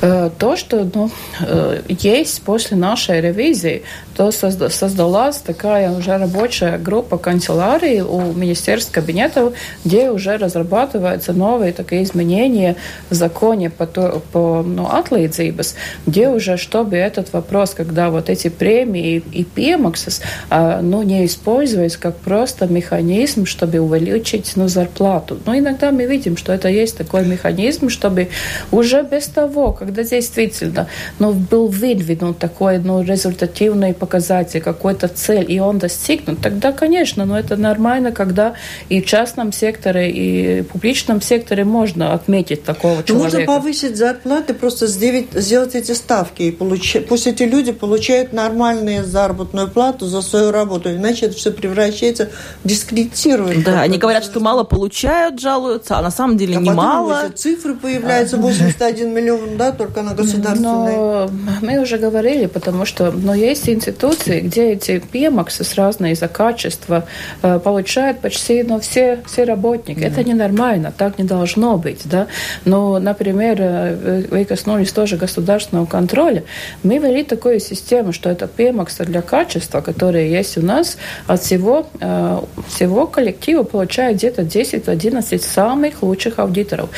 [0.00, 3.82] Э, то, что ну, э, есть после нашей ревизии,
[4.16, 12.02] то создалась такая уже рабочая группа канцелярии у министерств кабинетов, где уже разрабатываются новые такие
[12.02, 12.76] изменения
[13.10, 15.74] в законе по, по ну, отлīdzības,
[16.06, 22.16] где уже, чтобы этот вопрос, когда вот эти премии и пемоксис, ну, не использовались как
[22.16, 25.38] просто механизм, чтобы увеличить ну, зарплату.
[25.46, 28.28] Но иногда мы видим, что это есть такой механизм, чтобы
[28.70, 35.60] уже без того, когда действительно ну, был выдвинут такой ну, результативный показатель, какой-то цель, и
[35.60, 38.54] он достигнут, тогда, конечно, но это нормально, когда
[38.88, 43.36] и в частном секторе, и в публичном секторе можно отметить такого ну, человека.
[43.36, 46.96] Можно повысить зарплаты, просто сделать, сделать эти ставки, и получ...
[47.08, 52.28] пусть эти люди получают нормальную заработную плату за свою работу, иначе это все превращается
[52.64, 53.64] в дискредитирование.
[53.64, 57.30] Да, они говорят, что мало получают, жалуются, а на самом деле а немало.
[57.36, 60.96] цифры появляются, 81 миллион, да, только на государственной.
[60.96, 66.28] Но мы уже говорили, потому что но есть институции, где эти пемоксы с разной из-за
[66.28, 67.04] качества
[67.42, 70.00] э, получают почти ну, все, все работники.
[70.00, 70.06] Да.
[70.06, 72.02] Это ненормально, так не должно быть.
[72.04, 72.26] Да?
[72.64, 76.44] Но, например, э, вы коснулись тоже государственного контроля.
[76.82, 81.86] Мы ввели такую систему, что это пемоксы для качества, которые есть у нас, от всего,
[82.00, 86.90] э, всего коллектива получают где-то 10-11 самых лучших аудиторов.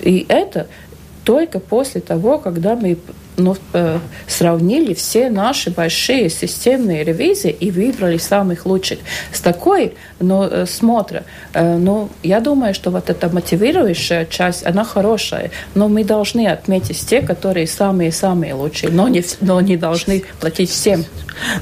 [0.00, 0.66] И это
[1.24, 2.98] только после того, когда мы
[3.36, 8.98] ну, э, сравнили все наши большие системные ревизии и выбрали самых лучших.
[9.32, 14.84] С такой ну, э, смотра, э, ну, я думаю, что вот эта мотивирующая часть, она
[14.84, 20.70] хорошая, но мы должны отметить те, которые самые-самые лучшие, но не, но не должны платить
[20.70, 21.04] всем.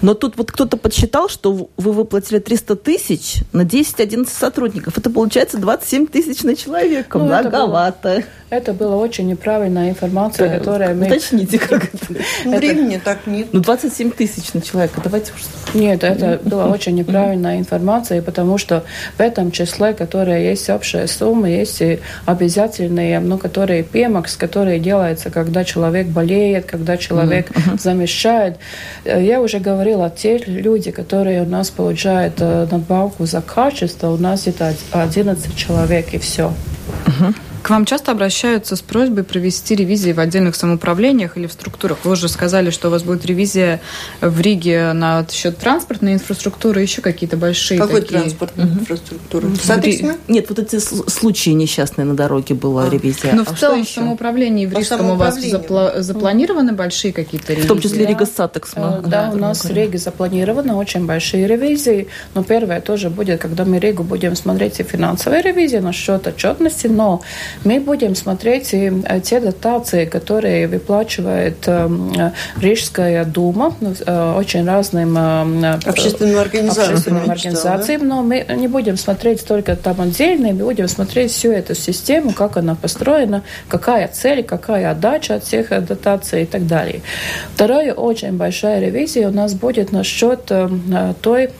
[0.03, 4.99] Но тут вот кто-то подсчитал, что вы выплатили 300 тысяч на 10-11 сотрудников.
[4.99, 7.19] Это получается 27 тысяч на человека.
[7.19, 8.25] Ну, Многовато.
[8.53, 11.07] Это было, это была очень неправильная информация, да, которая мы...
[11.07, 12.07] Уточните, как это.
[12.45, 13.49] Ну, времени так нет.
[13.53, 15.01] Ну, 27 тысяч на человека.
[15.03, 15.41] Давайте уж...
[15.75, 18.85] Нет, это была очень неправильная информация, потому что
[19.17, 25.31] в этом числе, которое есть общая сумма, есть и обязательные, ну, которые PMAX, которые делаются,
[25.31, 28.59] когда человек болеет, когда человек замещает.
[29.05, 34.47] Я уже говорила, те люди, которые у нас получают э, надбавку за качество, у нас
[34.47, 36.53] это 11 человек и все.
[37.07, 37.35] Угу.
[37.63, 41.99] К вам часто обращаются с просьбой провести ревизии в отдельных самоуправлениях или в структурах?
[42.03, 43.81] Вы уже сказали, что у вас будет ревизия
[44.21, 48.21] в Риге на счет транспортной инфраструктуры, еще какие-то большие Какой такие...
[48.21, 48.81] транспортной угу.
[48.81, 49.49] инфраструктуры?
[49.83, 50.11] Ри...
[50.27, 52.91] Нет, вот эти случаи несчастные на дороге была а.
[52.91, 53.31] ревизия.
[53.33, 55.95] Но ну, а в целом в самоуправлении в Рижском у вас запла...
[56.03, 57.67] запланированы большие какие-то ревизии?
[57.67, 58.73] В том числе Рига Сатекс.
[58.75, 63.65] Да, да, у нас в Риге запланированы очень большие ревизии, но первое тоже будет, когда
[63.65, 67.23] мы Ригу будем смотреть и финансовые ревизии насчет отчетности, но
[67.65, 71.89] мы будем смотреть и э, те дотации, которые выплачивает э,
[72.61, 75.17] Рижская дума ну, э, очень разным
[75.87, 81.33] общественным организациям, общественным организациям но мы не будем смотреть только там отдельные, мы будем смотреть
[81.33, 86.67] всю эту систему, как она построена, какая цель, какая отдача от всех дотаций и так
[86.67, 87.03] далее.
[87.55, 90.51] Вторая очень большая ревизия у нас будет насчет
[91.21, 91.51] той,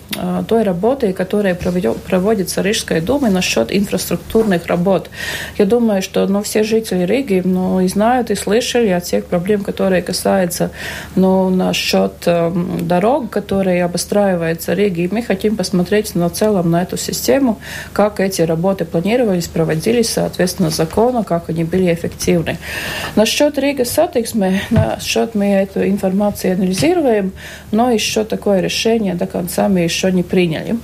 [0.49, 5.11] той работы, которая проводится Рижской думой насчет инфраструктурных работ.
[5.59, 9.65] Я думаю, что ну, все жители Риги ну, и знают, и слышали о тех проблем,
[9.65, 10.71] которые касаются
[11.17, 15.03] ну, насчет э, дорог, которые обустраиваются Риги.
[15.03, 17.59] И мы хотим посмотреть на целом на эту систему,
[17.93, 22.59] как эти работы планировались, проводились, соответственно, закону, как они были эффективны.
[23.17, 27.33] Насчет Рига Сатиксме, насчет мы эту информацию анализируем,
[27.71, 30.77] но еще такое решение до конца мы еще не приняли.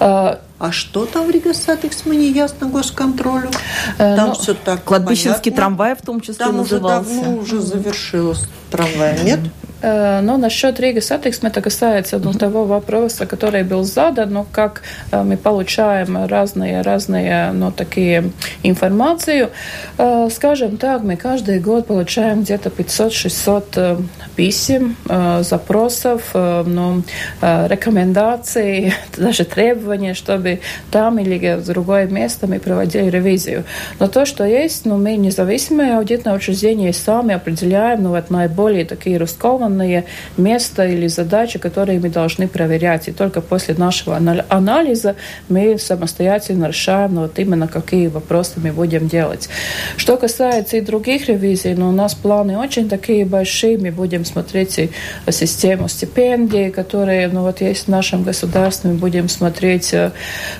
[0.00, 3.50] А, а что там в Рига Сатиксме не ясно госконтролю.
[3.98, 5.56] Э, там ну, все так Кладбищенский понятно.
[5.56, 7.04] трамвай в том числе там назывался.
[7.04, 9.40] Там уже давно уже завершилось трамвая, нет?
[9.84, 14.80] Э, но насчет Рига Сатиксме это касается ну, того вопроса, который был задан, но как
[15.12, 18.30] э, мы получаем разные, разные ну, такие
[18.62, 19.50] информацию.
[19.98, 24.02] Э, скажем так, мы каждый год получаем где-то 500-600
[24.36, 24.96] писем,
[25.40, 27.02] запросов, ну,
[27.40, 33.64] рекомендаций, даже требований, чтобы там или в другое место мы проводили ревизию.
[34.00, 39.18] Но то, что есть, ну, мы независимые аудитные учреждения сами определяем ну, вот наиболее такие
[39.18, 40.04] рискованные определенные
[40.36, 43.08] места или задачи, которые мы должны проверять.
[43.08, 44.16] И только после нашего
[44.48, 45.16] анализа
[45.48, 49.48] мы самостоятельно решаем, ну, вот именно какие вопросы мы будем делать.
[49.96, 53.78] Что касается и других ревизий, ну, у нас планы очень такие большие.
[53.78, 54.90] Мы будем смотреть и
[55.30, 58.90] систему стипендий, которые ну, вот есть в нашем государстве.
[58.90, 60.10] Мы будем смотреть э,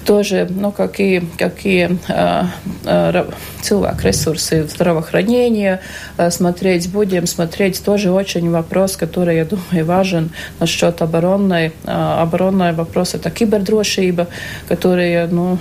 [0.05, 2.45] тоже, ну, какие, какие э,
[2.85, 3.25] э,
[4.03, 5.81] ресурсы здравоохранения,
[6.17, 13.17] э, смотреть будем, смотреть тоже очень вопрос, который, я думаю, важен насчет оборонной, оборонной вопроса.
[13.17, 14.27] Это кибердрошиба,
[14.69, 15.59] которые, ну,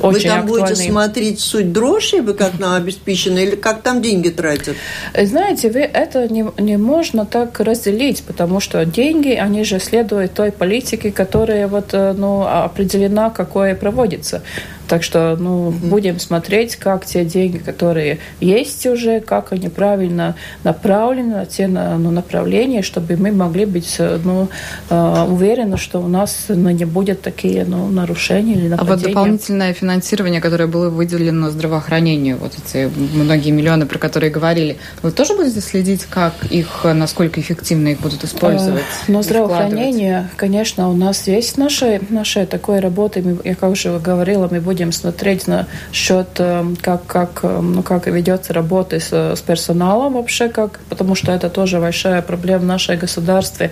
[0.00, 0.66] очень Вы там актуальный.
[0.66, 4.76] будете смотреть суть дрошибы, как нам обеспечено, или как там деньги тратят?
[5.20, 10.52] Знаете, вы это не, не можно так разделить, потому что деньги, они же следуют той
[10.52, 14.42] политике, которая вот, э, ну, определена, какое проводится.
[14.88, 15.76] Так что, ну, угу.
[15.86, 22.10] будем смотреть, как те деньги, которые есть уже, как они правильно направлены на те ну,
[22.10, 24.48] направления, чтобы мы могли быть ну,
[24.88, 28.94] э, уверены, что у нас ну, не будет такие ну, нарушения или нападения.
[28.94, 34.78] А вот дополнительное финансирование, которое было выделено здравоохранению, вот эти многие миллионы, про которые говорили,
[35.02, 38.80] вы тоже будете следить, как их, насколько эффективно их будут использовать?
[38.80, 44.48] Э, но здравоохранение, конечно, у нас есть наша, наша такой работы, я как уже говорила,
[44.50, 50.14] мы будем смотреть на счет, э, как, как, ну, как ведется работа с, с персоналом
[50.14, 53.70] вообще, как, потому что это тоже большая проблема в нашей государстве.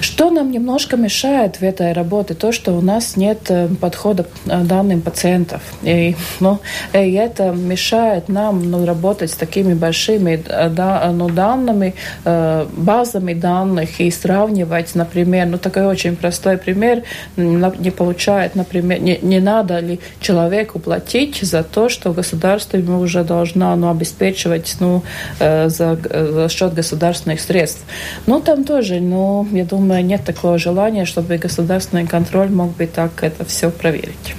[0.00, 2.34] Что нам немножко мешает в этой работе?
[2.34, 5.62] То, что у нас нет э, подхода к э, данным пациентов.
[5.82, 6.60] И, ну,
[6.92, 14.10] и это мешает нам ну, работать с такими большими да, ну, данными, базами данных и
[14.10, 17.02] сравнивать, например, ну такой очень простой пример,
[17.36, 23.24] не получает, например, не, не надо ли человеку платить за то, что государство ему уже
[23.24, 25.02] должно ну, обеспечивать ну,
[25.38, 27.84] за, за счет государственных средств.
[28.26, 33.22] Ну, там тоже, ну, я думаю, нет такого желания, чтобы государственный контроль мог бы так
[33.22, 34.34] это все проверить.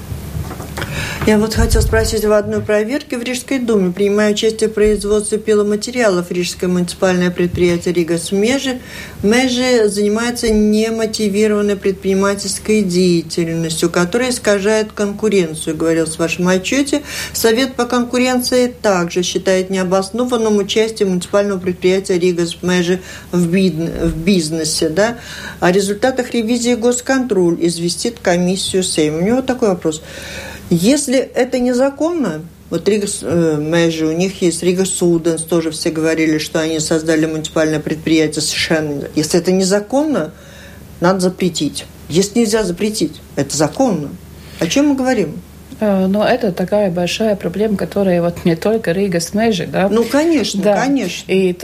[1.25, 3.91] Я вот хотел спросить в одной проверке в Рижской думе.
[3.91, 8.79] Принимая участие в производстве пиломатериалов Рижское муниципальное предприятие Рига Смежи,
[9.23, 17.03] Межи занимается немотивированной предпринимательской деятельностью, которая искажает конкуренцию, говорил в вашем отчете.
[17.33, 23.01] Совет по конкуренции также считает необоснованным участие муниципального предприятия Ригас Межи
[23.33, 23.47] в
[24.15, 24.87] бизнесе.
[24.87, 25.17] Да?
[25.59, 29.17] О результатах ревизии госконтроль известит комиссию Сейма.
[29.17, 30.01] У него такой вопрос.
[30.69, 36.37] Если это незаконно, вот Рига э, Межи, у них есть Ригас Уденс, тоже все говорили,
[36.37, 39.07] что они создали муниципальное предприятие совершенно.
[39.15, 40.33] Если это незаконно,
[40.99, 41.85] надо запретить.
[42.09, 44.09] Если нельзя запретить, это законно.
[44.59, 45.41] О чем мы говорим?
[45.79, 49.89] Э, но это такая большая проблема, которая вот не только Рига с Межи, да?
[49.89, 50.81] Ну, конечно, да.
[50.81, 51.31] конечно.
[51.31, 51.55] И,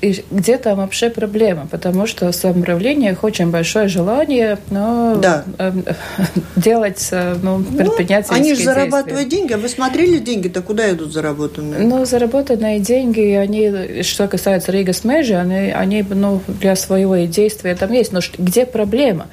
[0.00, 1.66] и где там вообще проблема?
[1.70, 5.44] Потому что в самоуправлениях очень большое желание ну, да.
[5.58, 5.72] Э,
[6.56, 11.12] делать э, ну, предпринимательские ну, Они же зарабатывают деньги, а вы смотрели деньги-то куда идут
[11.12, 11.80] заработанные?
[11.80, 17.74] Ну, заработанные деньги, они, что касается Рига с Межи, они, они ну, для своего действия
[17.74, 18.12] там есть.
[18.12, 19.26] Но где проблема?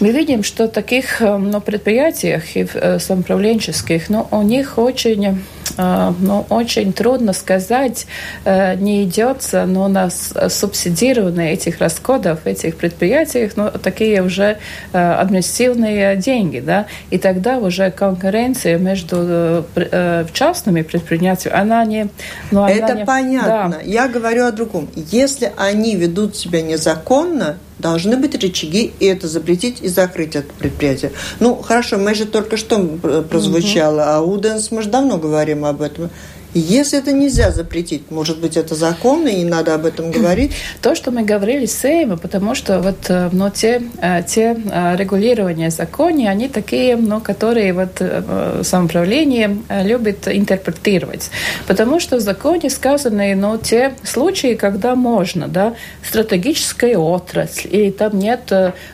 [0.00, 5.42] Мы видим, что таких ну, предприятиях и в самоуправлении студенческих, но у них очень
[5.76, 8.06] э, ну, очень трудно сказать,
[8.44, 14.58] э, не идется но на субсидирование этих расходов, этих предприятиях, ну, такие уже
[14.92, 19.66] э, административные деньги, да, и тогда уже конкуренция между
[20.32, 22.08] частными предприятиями, она не...
[22.50, 23.76] Ну, она Это не, понятно.
[23.76, 23.80] Да.
[23.84, 24.88] Я говорю о другом.
[24.94, 31.12] Если они ведут себя незаконно, должны быть рычаги, и это запретить и закрыть это предприятие.
[31.40, 34.10] Ну, хорошо, мы же только что прозвучало, угу.
[34.10, 36.10] а Уденс, мы же давно говорим об этом.
[36.54, 40.52] Если это нельзя запретить, может быть, это законно, и надо об этом говорить?
[40.82, 45.70] То, что мы говорили с Сейма, потому что вот но те, э, те э, регулирования
[45.70, 48.02] законы, они такие, но которые вот
[48.62, 51.30] самоуправление любит интерпретировать.
[51.66, 55.74] Потому что в законе сказаны но те случаи, когда можно, да,
[56.06, 58.52] стратегическая отрасль, или там нет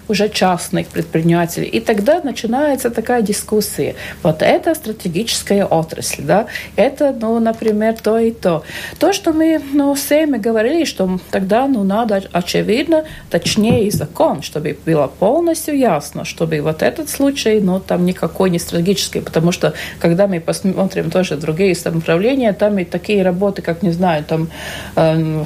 [0.08, 1.66] уже частных предпринимателей.
[1.66, 3.94] И тогда начинается такая дискуссия.
[4.22, 6.46] Вот это стратегическая отрасль, да,
[6.76, 8.62] это, ну, например, то и то.
[8.98, 15.06] То, что мы ну, всеми говорили, что тогда ну, надо, очевидно, точнее закон, чтобы было
[15.06, 20.40] полностью ясно, чтобы вот этот случай, ну, там никакой не стратегический, потому что, когда мы
[20.40, 24.48] посмотрим тоже другие самоуправления, там и такие работы, как, не знаю, там...
[24.96, 25.44] Э,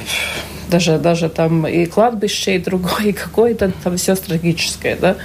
[0.70, 5.16] даже, даже там и кладбище, и другое, и какое-то там все стратегическое, да.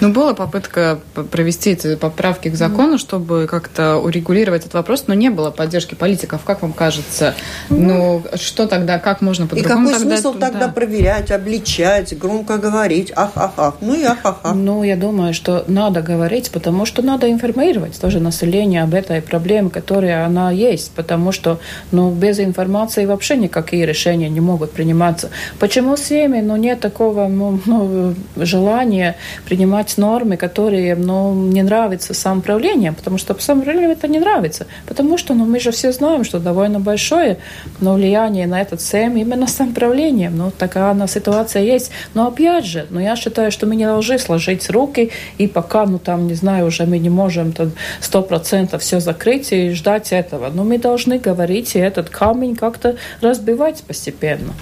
[0.00, 0.98] Ну, была попытка
[1.30, 2.98] провести эти поправки к закону, mm.
[2.98, 6.42] чтобы как-то урегулировать этот вопрос, но не было поддержки политиков.
[6.44, 7.34] Как вам кажется?
[7.68, 7.76] Mm.
[7.76, 9.88] Ну, что тогда, как можно по-другому?
[9.88, 10.68] И какой тогда, смысл тогда да.
[10.68, 14.54] проверять, обличать, громко говорить, ах-ах-ах, ну и ах-ах-ах.
[14.54, 19.70] Ну, я думаю, что надо говорить, потому что надо информировать тоже население об этой проблеме,
[19.70, 21.60] которая она есть, потому что,
[21.92, 25.30] ну, без информации вообще никакие решения не могут принимать приниматься.
[25.58, 26.40] Почему семьи?
[26.40, 29.16] Ну, нет такого ну, ну, желания
[29.46, 34.66] принимать нормы, которые ну, не нравятся самоуправлением, потому что самоуправлению это не нравится.
[34.86, 37.38] Потому что ну, мы же все знаем, что довольно большое
[37.80, 40.36] ну, влияние на этот семь именно самоуправлением.
[40.36, 41.90] Ну, такая она ситуация есть.
[42.14, 45.98] Но опять же, ну, я считаю, что мы не должны сложить руки, и пока, ну,
[45.98, 47.52] там, не знаю, уже мы не можем
[48.00, 50.50] сто процентов все закрыть и ждать этого.
[50.54, 54.54] Но мы должны говорить и этот камень как-то разбивать постепенно.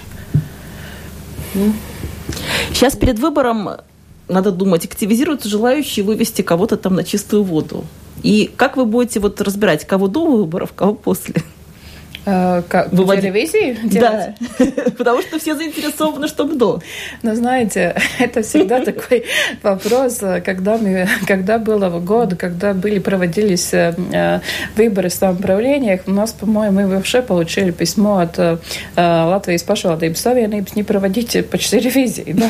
[2.69, 3.69] Сейчас перед выбором
[4.27, 7.85] надо думать, активизируются желающие вывести кого-то там на чистую воду.
[8.21, 11.35] И как вы будете вот разбирать, кого до выборов, кого после?
[12.25, 14.35] Э, как, Выводи- телевизии Да,
[14.97, 16.81] потому что все заинтересованы, чтобы до.
[17.21, 19.25] Но знаете, это всегда такой
[19.61, 24.39] вопрос, когда, мы, когда было год, когда были, проводились э, э,
[24.77, 28.57] выборы в самоуправлениях, у нас, по-моему, мы вообще получили письмо от э,
[28.95, 32.33] Латвijas pašvaldības savienības не проводите по телевизии.
[32.33, 32.49] Да?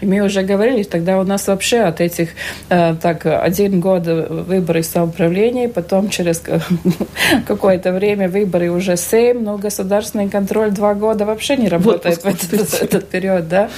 [0.00, 2.30] И мы уже говорили, тогда у нас вообще от этих
[2.68, 6.42] э, так один год выборы самоуправления, потом через
[7.46, 12.82] какое-то время выборы уже семь, но государственный контроль два года вообще не работает в этот,
[12.82, 13.68] этот период, да.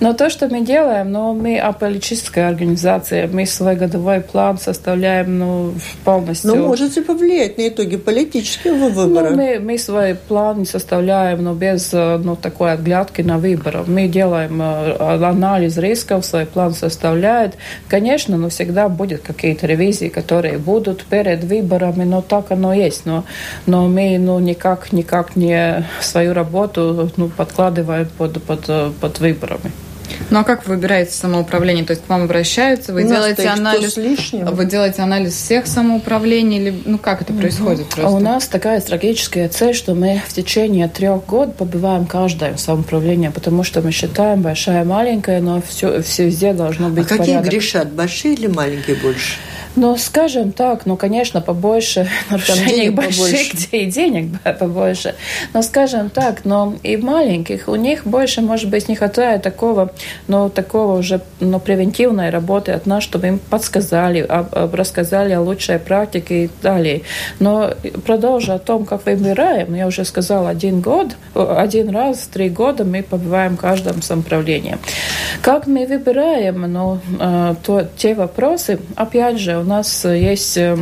[0.00, 5.74] Но то, что мы делаем, ну, мы аполитическая организация, мы свой годовой план составляем, ну,
[6.04, 6.54] полностью.
[6.54, 9.30] Но можете повлиять на итоги политического выбора.
[9.30, 13.84] Ну, мы, мы свой план составляем, но без ну, такой отглядки на выборы.
[13.86, 17.54] Мы делаем э, анализ рисков, свой план составляет.
[17.88, 23.06] Конечно, но всегда будет какие-то ревизии, которые будут перед выборами, но так оно есть.
[23.06, 23.24] Но,
[23.66, 29.72] но мы ну, никак, никак не свою работу ну, подкладываем под, под, под выборами.
[30.30, 31.84] Ну а как вы выбираете самоуправление?
[31.84, 34.46] То есть к вам обращаются, вы делаете анализ, лишним.
[34.46, 38.10] вы делаете анализ всех самоуправлений или ну как это происходит А просто?
[38.16, 43.62] у нас такая стратегическая цель, что мы в течение трех год побываем каждое самоуправление, потому
[43.64, 47.50] что мы считаем большая, маленькая, но все, все везде должно А быть какие порядок.
[47.50, 47.92] грешат?
[47.92, 49.34] Большие или маленькие больше?
[49.74, 53.50] Ну, скажем так, ну, конечно, побольше нарушений побольше.
[53.54, 55.14] где и денег побольше.
[55.54, 59.90] Но, скажем так, но и маленьких, у них больше, может быть, не хватает такого,
[60.28, 65.40] ну, такого уже, ну, превентивной работы от нас, чтобы им подсказали, об- об- рассказали о
[65.40, 67.02] лучшей практике и далее.
[67.38, 67.74] Но
[68.06, 73.02] продолжу о том, как выбираем, я уже сказала, один год, один раз три года мы
[73.02, 74.78] побываем в каждом самоуправлении.
[75.42, 80.76] Как мы выбираем, ну, э, то, те вопросы, опять же, у нас есть э,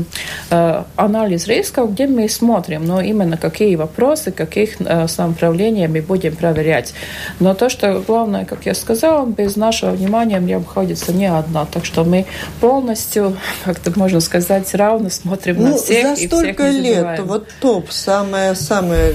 [0.51, 6.95] э, анализ рисков, где мы смотрим, ну, именно какие вопросы, каких самоуправлений мы будем проверять.
[7.41, 11.67] Но то, что главное, как я сказала, без нашего внимания не обходится ни одна.
[11.67, 12.27] Так что мы
[12.61, 16.95] полностью, как-то можно сказать, равно смотрим на Ну, всех за и всех столько не лет,
[16.97, 17.25] забываем.
[17.27, 19.15] вот топ, самое-самое,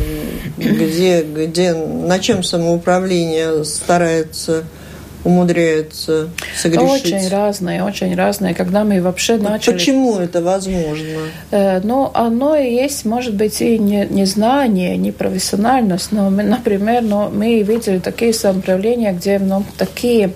[0.57, 4.63] где, где, на чем самоуправление старается,
[5.25, 7.05] умудряется согрешить.
[7.05, 8.53] Очень разные, очень разные.
[8.53, 9.73] Когда мы вообще Вот начали...
[9.73, 11.19] Почему это возможно?
[11.51, 16.43] Э, Ну, оно и есть, может быть, и не, не знание, не профессиональность, но, мы,
[16.43, 20.31] например, ну, мы видели такие самоуправления, где, ну, такие,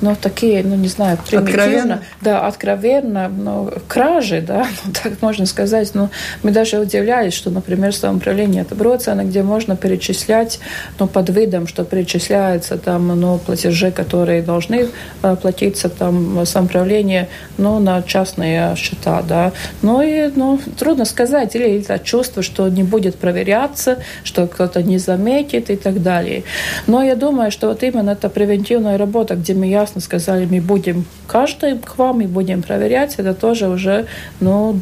[0.00, 2.02] ну, такие, ну, не знаю, примитивно, Откровенно?
[2.20, 6.08] да, откровенно, ну, кражи, да, ну, так можно сказать, ну,
[6.42, 10.60] мы даже удивлялись, что, например, самоуправление это Броцена, где можно перечислять,
[10.98, 14.88] ну, под видом, что перечисляется там, ну, платежи, которые должны
[15.22, 21.80] э, платиться там самоуправление, ну, на частные счета, да, ну, и, ну, трудно сказать, или
[21.80, 26.44] это чувство, что не будет проверяться, что кто-то не заметит и так далее.
[26.86, 31.04] Но я думаю, что вот именно эта превентивная работа, где мы ясно сказали, мы будем
[31.26, 34.06] каждый к вам и будем проверять, это тоже уже,
[34.40, 34.80] ну,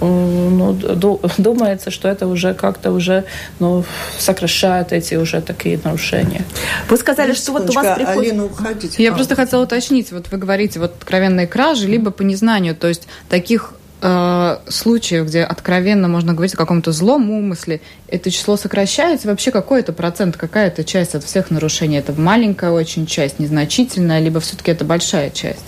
[0.00, 3.24] э, ну, ду- думается, что это уже как-то уже
[3.60, 3.84] ну,
[4.18, 6.44] сокращает эти уже такие нарушения.
[6.88, 8.32] Вы сказали, что вот у вас приходит...
[8.32, 9.02] Алина, уходите.
[9.02, 13.08] Я просто хотела уточнить, вот вы говорите, вот откровенные кражи, либо по незнанию, то есть
[13.28, 19.28] таких э, случаев, где откровенно можно говорить о каком-то злом умысле, это число сокращается?
[19.28, 21.98] Вообще какой это процент, какая это часть от всех нарушений?
[21.98, 25.64] Это маленькая очень часть, незначительная, либо все-таки это большая часть?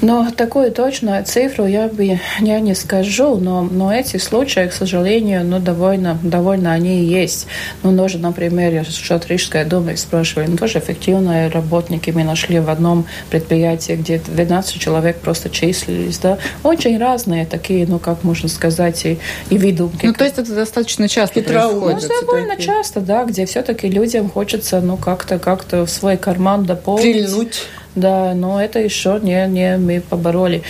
[0.00, 5.44] Но такую точную цифру я бы я не скажу, но, но эти случаи, к сожалению,
[5.44, 7.46] ну, довольно, довольно они и есть.
[7.82, 13.06] Ну, тоже, например, от Рижской думы спрашивали, ну, тоже эффективные работники мы нашли в одном
[13.30, 16.38] предприятии, где 12 человек просто числились, да.
[16.62, 19.18] Очень разные такие, ну, как можно сказать, и,
[19.50, 20.06] и выдумки.
[20.06, 21.40] Ну, то есть это достаточно часто.
[21.40, 22.10] Ну, происходит.
[22.20, 22.66] довольно такие.
[22.66, 27.02] часто, да, где все-таки людям хочется, ну, как-то, как-то в свой карман дополнить.
[27.02, 27.66] Прильнуть.
[28.00, 30.62] Да, но это еще не, не мы побороли.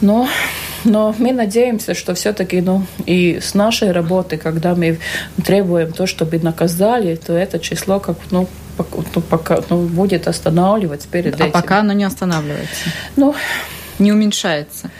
[0.00, 0.28] Но,
[0.84, 4.98] но мы надеемся, что все-таки ну, и с нашей работы, когда мы
[5.44, 8.46] требуем то, чтобы наказали, то это число как ну,
[9.14, 11.52] ну, пока, ну, будет останавливать перед А этим.
[11.52, 13.34] пока оно не останавливается, Ну,
[13.98, 14.90] не уменьшается.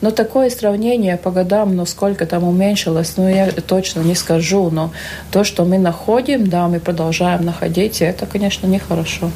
[0.00, 4.70] но такое сравнение по годам, но сколько там уменьшилось, ну, я точно не скажу.
[4.70, 4.90] Но
[5.30, 9.30] то, что мы находим, да, мы продолжаем находить, и это, конечно, нехорошо.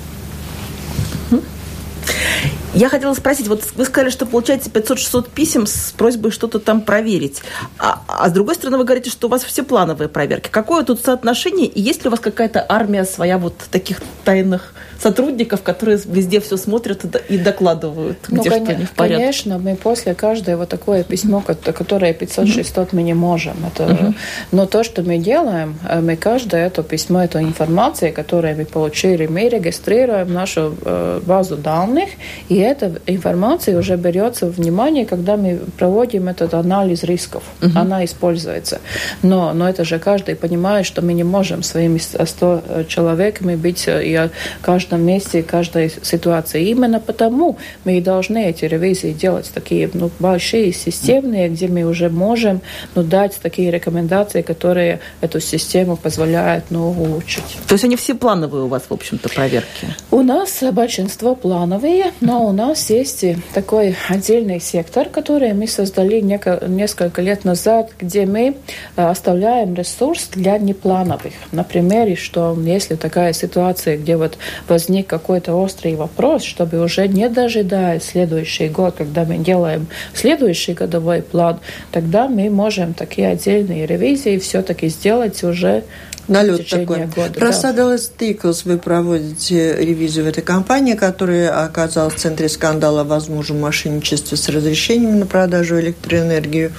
[2.75, 7.43] Я хотела спросить, вот вы сказали, что получаете 500-600 писем с просьбой что-то там проверить.
[7.79, 10.49] А, а с другой стороны, вы говорите, что у вас все плановые проверки.
[10.51, 11.67] Какое тут соотношение?
[11.67, 16.57] И есть ли у вас какая-то армия своя вот таких тайных сотрудников, которые везде все
[16.57, 19.17] смотрят и докладывают, ну, где что не в порядке?
[19.17, 23.57] Конечно, мы после каждое вот такое письмо, которое 500-600 мы не можем.
[23.67, 24.15] Это, uh-huh.
[24.53, 29.27] Но то, что мы делаем, э, мы каждое это письмо, эту информацию, которую мы получили,
[29.27, 32.11] мы регистрируем нашу э, базу данных,
[32.49, 37.43] и эта информация уже берется в внимание, когда мы проводим этот анализ рисков.
[37.61, 37.71] Uh-huh.
[37.75, 38.81] Она используется.
[39.23, 43.87] Но, но это же каждый понимает, что мы не можем своими 100 э, человеками быть,
[43.89, 44.31] и
[44.63, 46.69] каждый каждом месте, каждой ситуации.
[46.71, 52.09] Именно потому мы и должны эти ревизии делать такие ну, большие, системные, где мы уже
[52.09, 52.61] можем
[52.95, 57.45] ну, дать такие рекомендации, которые эту систему позволяют ну, улучшить.
[57.67, 59.87] То есть они все плановые у вас, в общем-то, проверки?
[60.11, 63.25] У нас большинство плановые, но у нас есть
[63.55, 68.57] такой отдельный сектор, который мы создали несколько лет назад, где мы
[68.97, 71.33] э, оставляем ресурс для неплановых.
[71.53, 74.37] Например, что если такая ситуация, где вот
[74.67, 81.23] возник какой-то острый вопрос, чтобы уже не дожидая следующий год, когда мы делаем следующий годовой
[81.23, 81.61] план,
[81.93, 85.85] тогда мы можем такие отдельные ревизии все-таки сделать уже
[86.31, 87.07] налет такой.
[87.07, 88.27] Года, Рассадалась да.
[88.27, 94.37] Тиклс, вы проводите ревизию в этой компании, которая оказалась в центре скандала о возможном мошенничестве
[94.37, 96.73] с разрешениями на продажу электроэнергии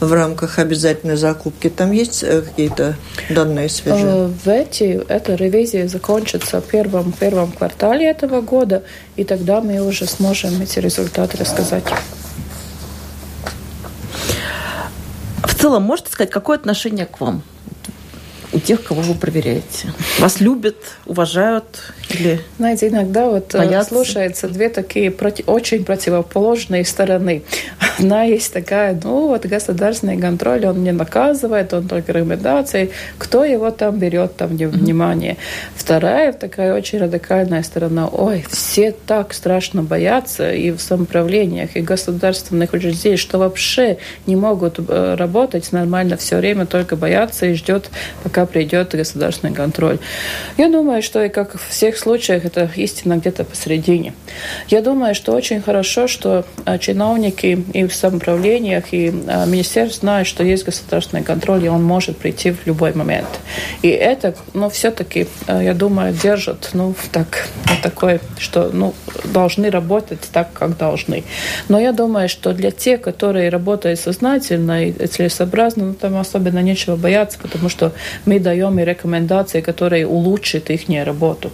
[0.00, 1.68] в рамках обязательной закупки.
[1.68, 2.96] Там есть э, какие-то
[3.30, 4.06] данные свежие?
[4.06, 8.84] Э, в эти, эта ревизия закончится в первом, первом квартале этого года,
[9.16, 11.84] и тогда мы уже сможем эти результаты рассказать.
[15.42, 17.42] В целом, можете сказать, какое отношение к вам?
[18.52, 19.92] У тех, кого вы проверяете?
[20.18, 20.76] Вас любят,
[21.06, 23.90] уважают или Знаете, иногда вот э, боятся?
[23.90, 27.42] слушается две такие проти, очень противоположные стороны.
[27.98, 33.70] Одна есть такая, ну вот государственный контроль, он не наказывает, он только рекомендации, кто его
[33.70, 35.32] там берет там внимание.
[35.32, 35.72] Mm-hmm.
[35.76, 42.72] Вторая такая очень радикальная сторона, ой, все так страшно боятся и в самоуправлениях, и государственных
[42.72, 47.90] учреждениях, что вообще не могут э, работать нормально все время, только боятся и ждет,
[48.22, 49.98] пока придет государственный контроль.
[50.56, 54.14] Я думаю, что и как в всех случаях это истина где-то посередине.
[54.68, 60.28] Я думаю, что очень хорошо, что а, чиновники и в самоуправлениях, и а, министерство знают,
[60.28, 63.28] что есть государственный контроль, и он может прийти в любой момент.
[63.82, 67.48] И это, ну, все-таки, а, я думаю, держит, ну, так,
[67.82, 71.24] такой, что, ну, должны работать так, как должны.
[71.68, 76.96] Но я думаю, что для тех, которые работают сознательно и целесообразно, ну, там особенно нечего
[76.96, 77.92] бояться, потому что
[78.28, 81.50] мы даем и рекомендации, которые улучшат их работу.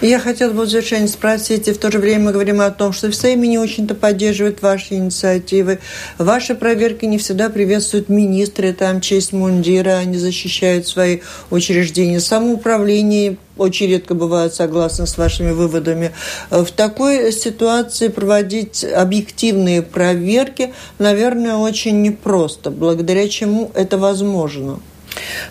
[0.00, 2.92] Я хотела бы в завершение спросить, и в то же время мы говорим о том,
[2.92, 5.78] что в Сейме не очень-то поддерживают ваши инициативы.
[6.18, 12.20] Ваши проверки не всегда приветствуют министры, там честь мундира, они защищают свои учреждения.
[12.20, 16.12] Самоуправление очень редко бывают согласны с вашими выводами.
[16.50, 24.80] В такой ситуации проводить объективные проверки, наверное, очень непросто, благодаря чему это возможно.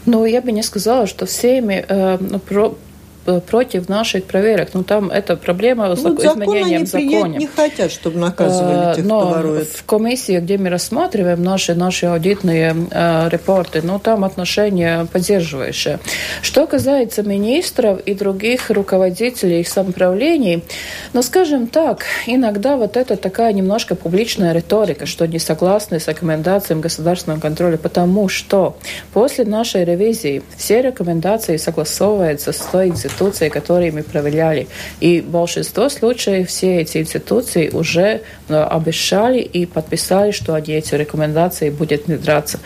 [0.05, 2.17] Ну, я бы не сказала, что всеми э,
[2.47, 2.75] про, Э,
[3.47, 4.69] против наших проверок.
[4.73, 7.37] Ну, там эта проблема ну, с вот изменением закона.
[7.37, 9.67] не хотят, чтобы наказывали э, тех, Но кто ворует.
[9.69, 15.99] в комиссии, где мы рассматриваем наши, наши аудитные э, репорты, ну, там отношения поддерживающие.
[16.41, 20.63] Что касается министров и других руководителей их самоуправлений,
[21.13, 26.81] ну, скажем так, иногда вот это такая немножко публичная риторика, что не согласны с рекомендациями
[26.81, 28.77] государственного контроля, потому что
[29.13, 34.67] после нашей ревизии все рекомендации согласовываются с той институции, которые мы проверяли.
[34.99, 40.95] И в большинстве случаев все эти институции уже э, обещали и подписали, что они эти
[40.95, 42.59] рекомендации будут внедряться.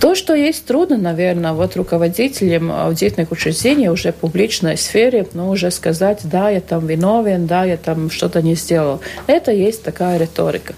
[0.00, 5.70] То, что есть трудно, наверное, вот руководителям аудитных учреждений уже в публичной сфере, ну, уже
[5.70, 9.00] сказать, да, я там виновен, да, я там что-то не сделал.
[9.26, 10.74] Это есть такая риторика.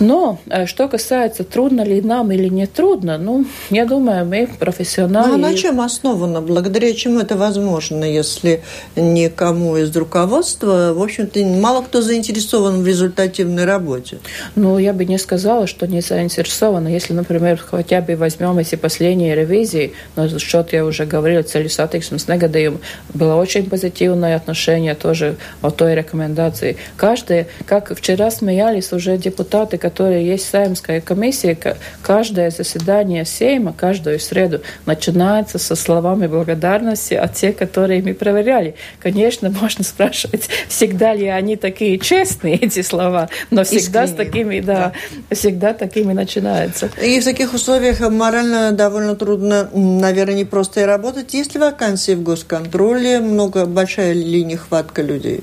[0.00, 5.28] Но э, что касается, трудно ли нам или не трудно, ну, я думаю, мы профессионалы.
[5.28, 6.40] Ну, а на чем основано?
[6.40, 8.62] Благодаря чему это возможно, если если
[8.96, 14.18] никому из руководства, в общем-то, мало кто заинтересован в результативной работе.
[14.54, 16.86] Ну, я бы не сказала, что не заинтересован.
[16.86, 22.28] Если, например, хотя бы возьмем эти последние ревизии, на этот счет я уже говорила, целесатиксмс
[22.28, 22.80] негодиум,
[23.12, 26.76] было очень позитивное отношение тоже о той рекомендации.
[26.96, 31.56] Каждый, как вчера смеялись уже депутаты, которые есть в Сеймской комиссии,
[32.02, 38.74] каждое заседание Сейма, каждую среду начинается со словами благодарности от тех, которые мы провели проверяли.
[38.98, 44.06] Конечно, можно спрашивать, всегда ли они такие честные, эти слова, но всегда Искренне.
[44.06, 44.92] с такими, да,
[45.28, 46.90] да, всегда такими начинается.
[47.02, 51.34] И в таких условиях морально довольно трудно, наверное, не просто и работать.
[51.34, 53.20] Есть ли вакансии в госконтроле?
[53.20, 55.40] Много, большая ли нехватка людей?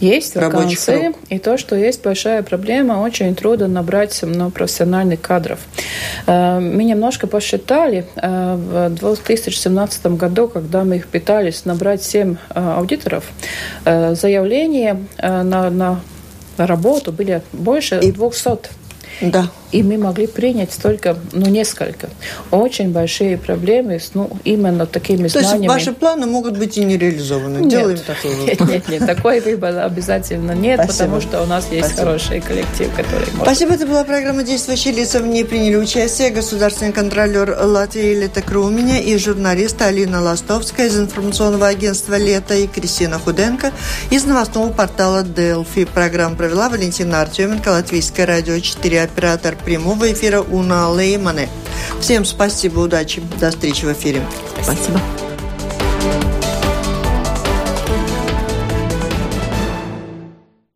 [0.00, 1.12] Есть вакансии.
[1.28, 5.60] И то, что есть большая проблема, очень трудно набрать ну, профессиональных кадров.
[6.26, 12.36] Э, мы немножко посчитали э, в 2017 году, когда мы их пытались набрать 7 э,
[12.54, 13.24] аудиторов,
[13.84, 16.00] заявления на, на
[16.56, 18.70] работу были больше 200.
[19.20, 22.08] Да и мы могли принять только, ну, несколько.
[22.52, 25.66] Очень большие проблемы с, ну, именно такими То знаниями.
[25.66, 27.58] То есть ваши планы могут быть и не реализованы?
[27.58, 27.70] Нет.
[27.70, 31.04] Делаем такой Нет, нет, нет, такой выбор обязательно нет, Спасибо.
[31.04, 32.06] потому что у нас есть Спасибо.
[32.06, 33.42] хороший коллектив, который может...
[33.42, 35.18] Спасибо, это была программа «Действующие лица».
[35.18, 41.66] В ней приняли участие государственный контролер Латвии Лета Круменя и журналист Алина Ластовская из информационного
[41.66, 43.72] агентства «Лето» и Кристина Худенко
[44.10, 45.84] из новостного портала «Делфи».
[45.84, 51.48] Программу провела Валентина Артеменко, Латвийское радио 4, оператор прямого эфира Уна Леймане.
[52.00, 54.22] Всем спасибо, удачи, до встречи в эфире.
[54.62, 55.00] Спасибо.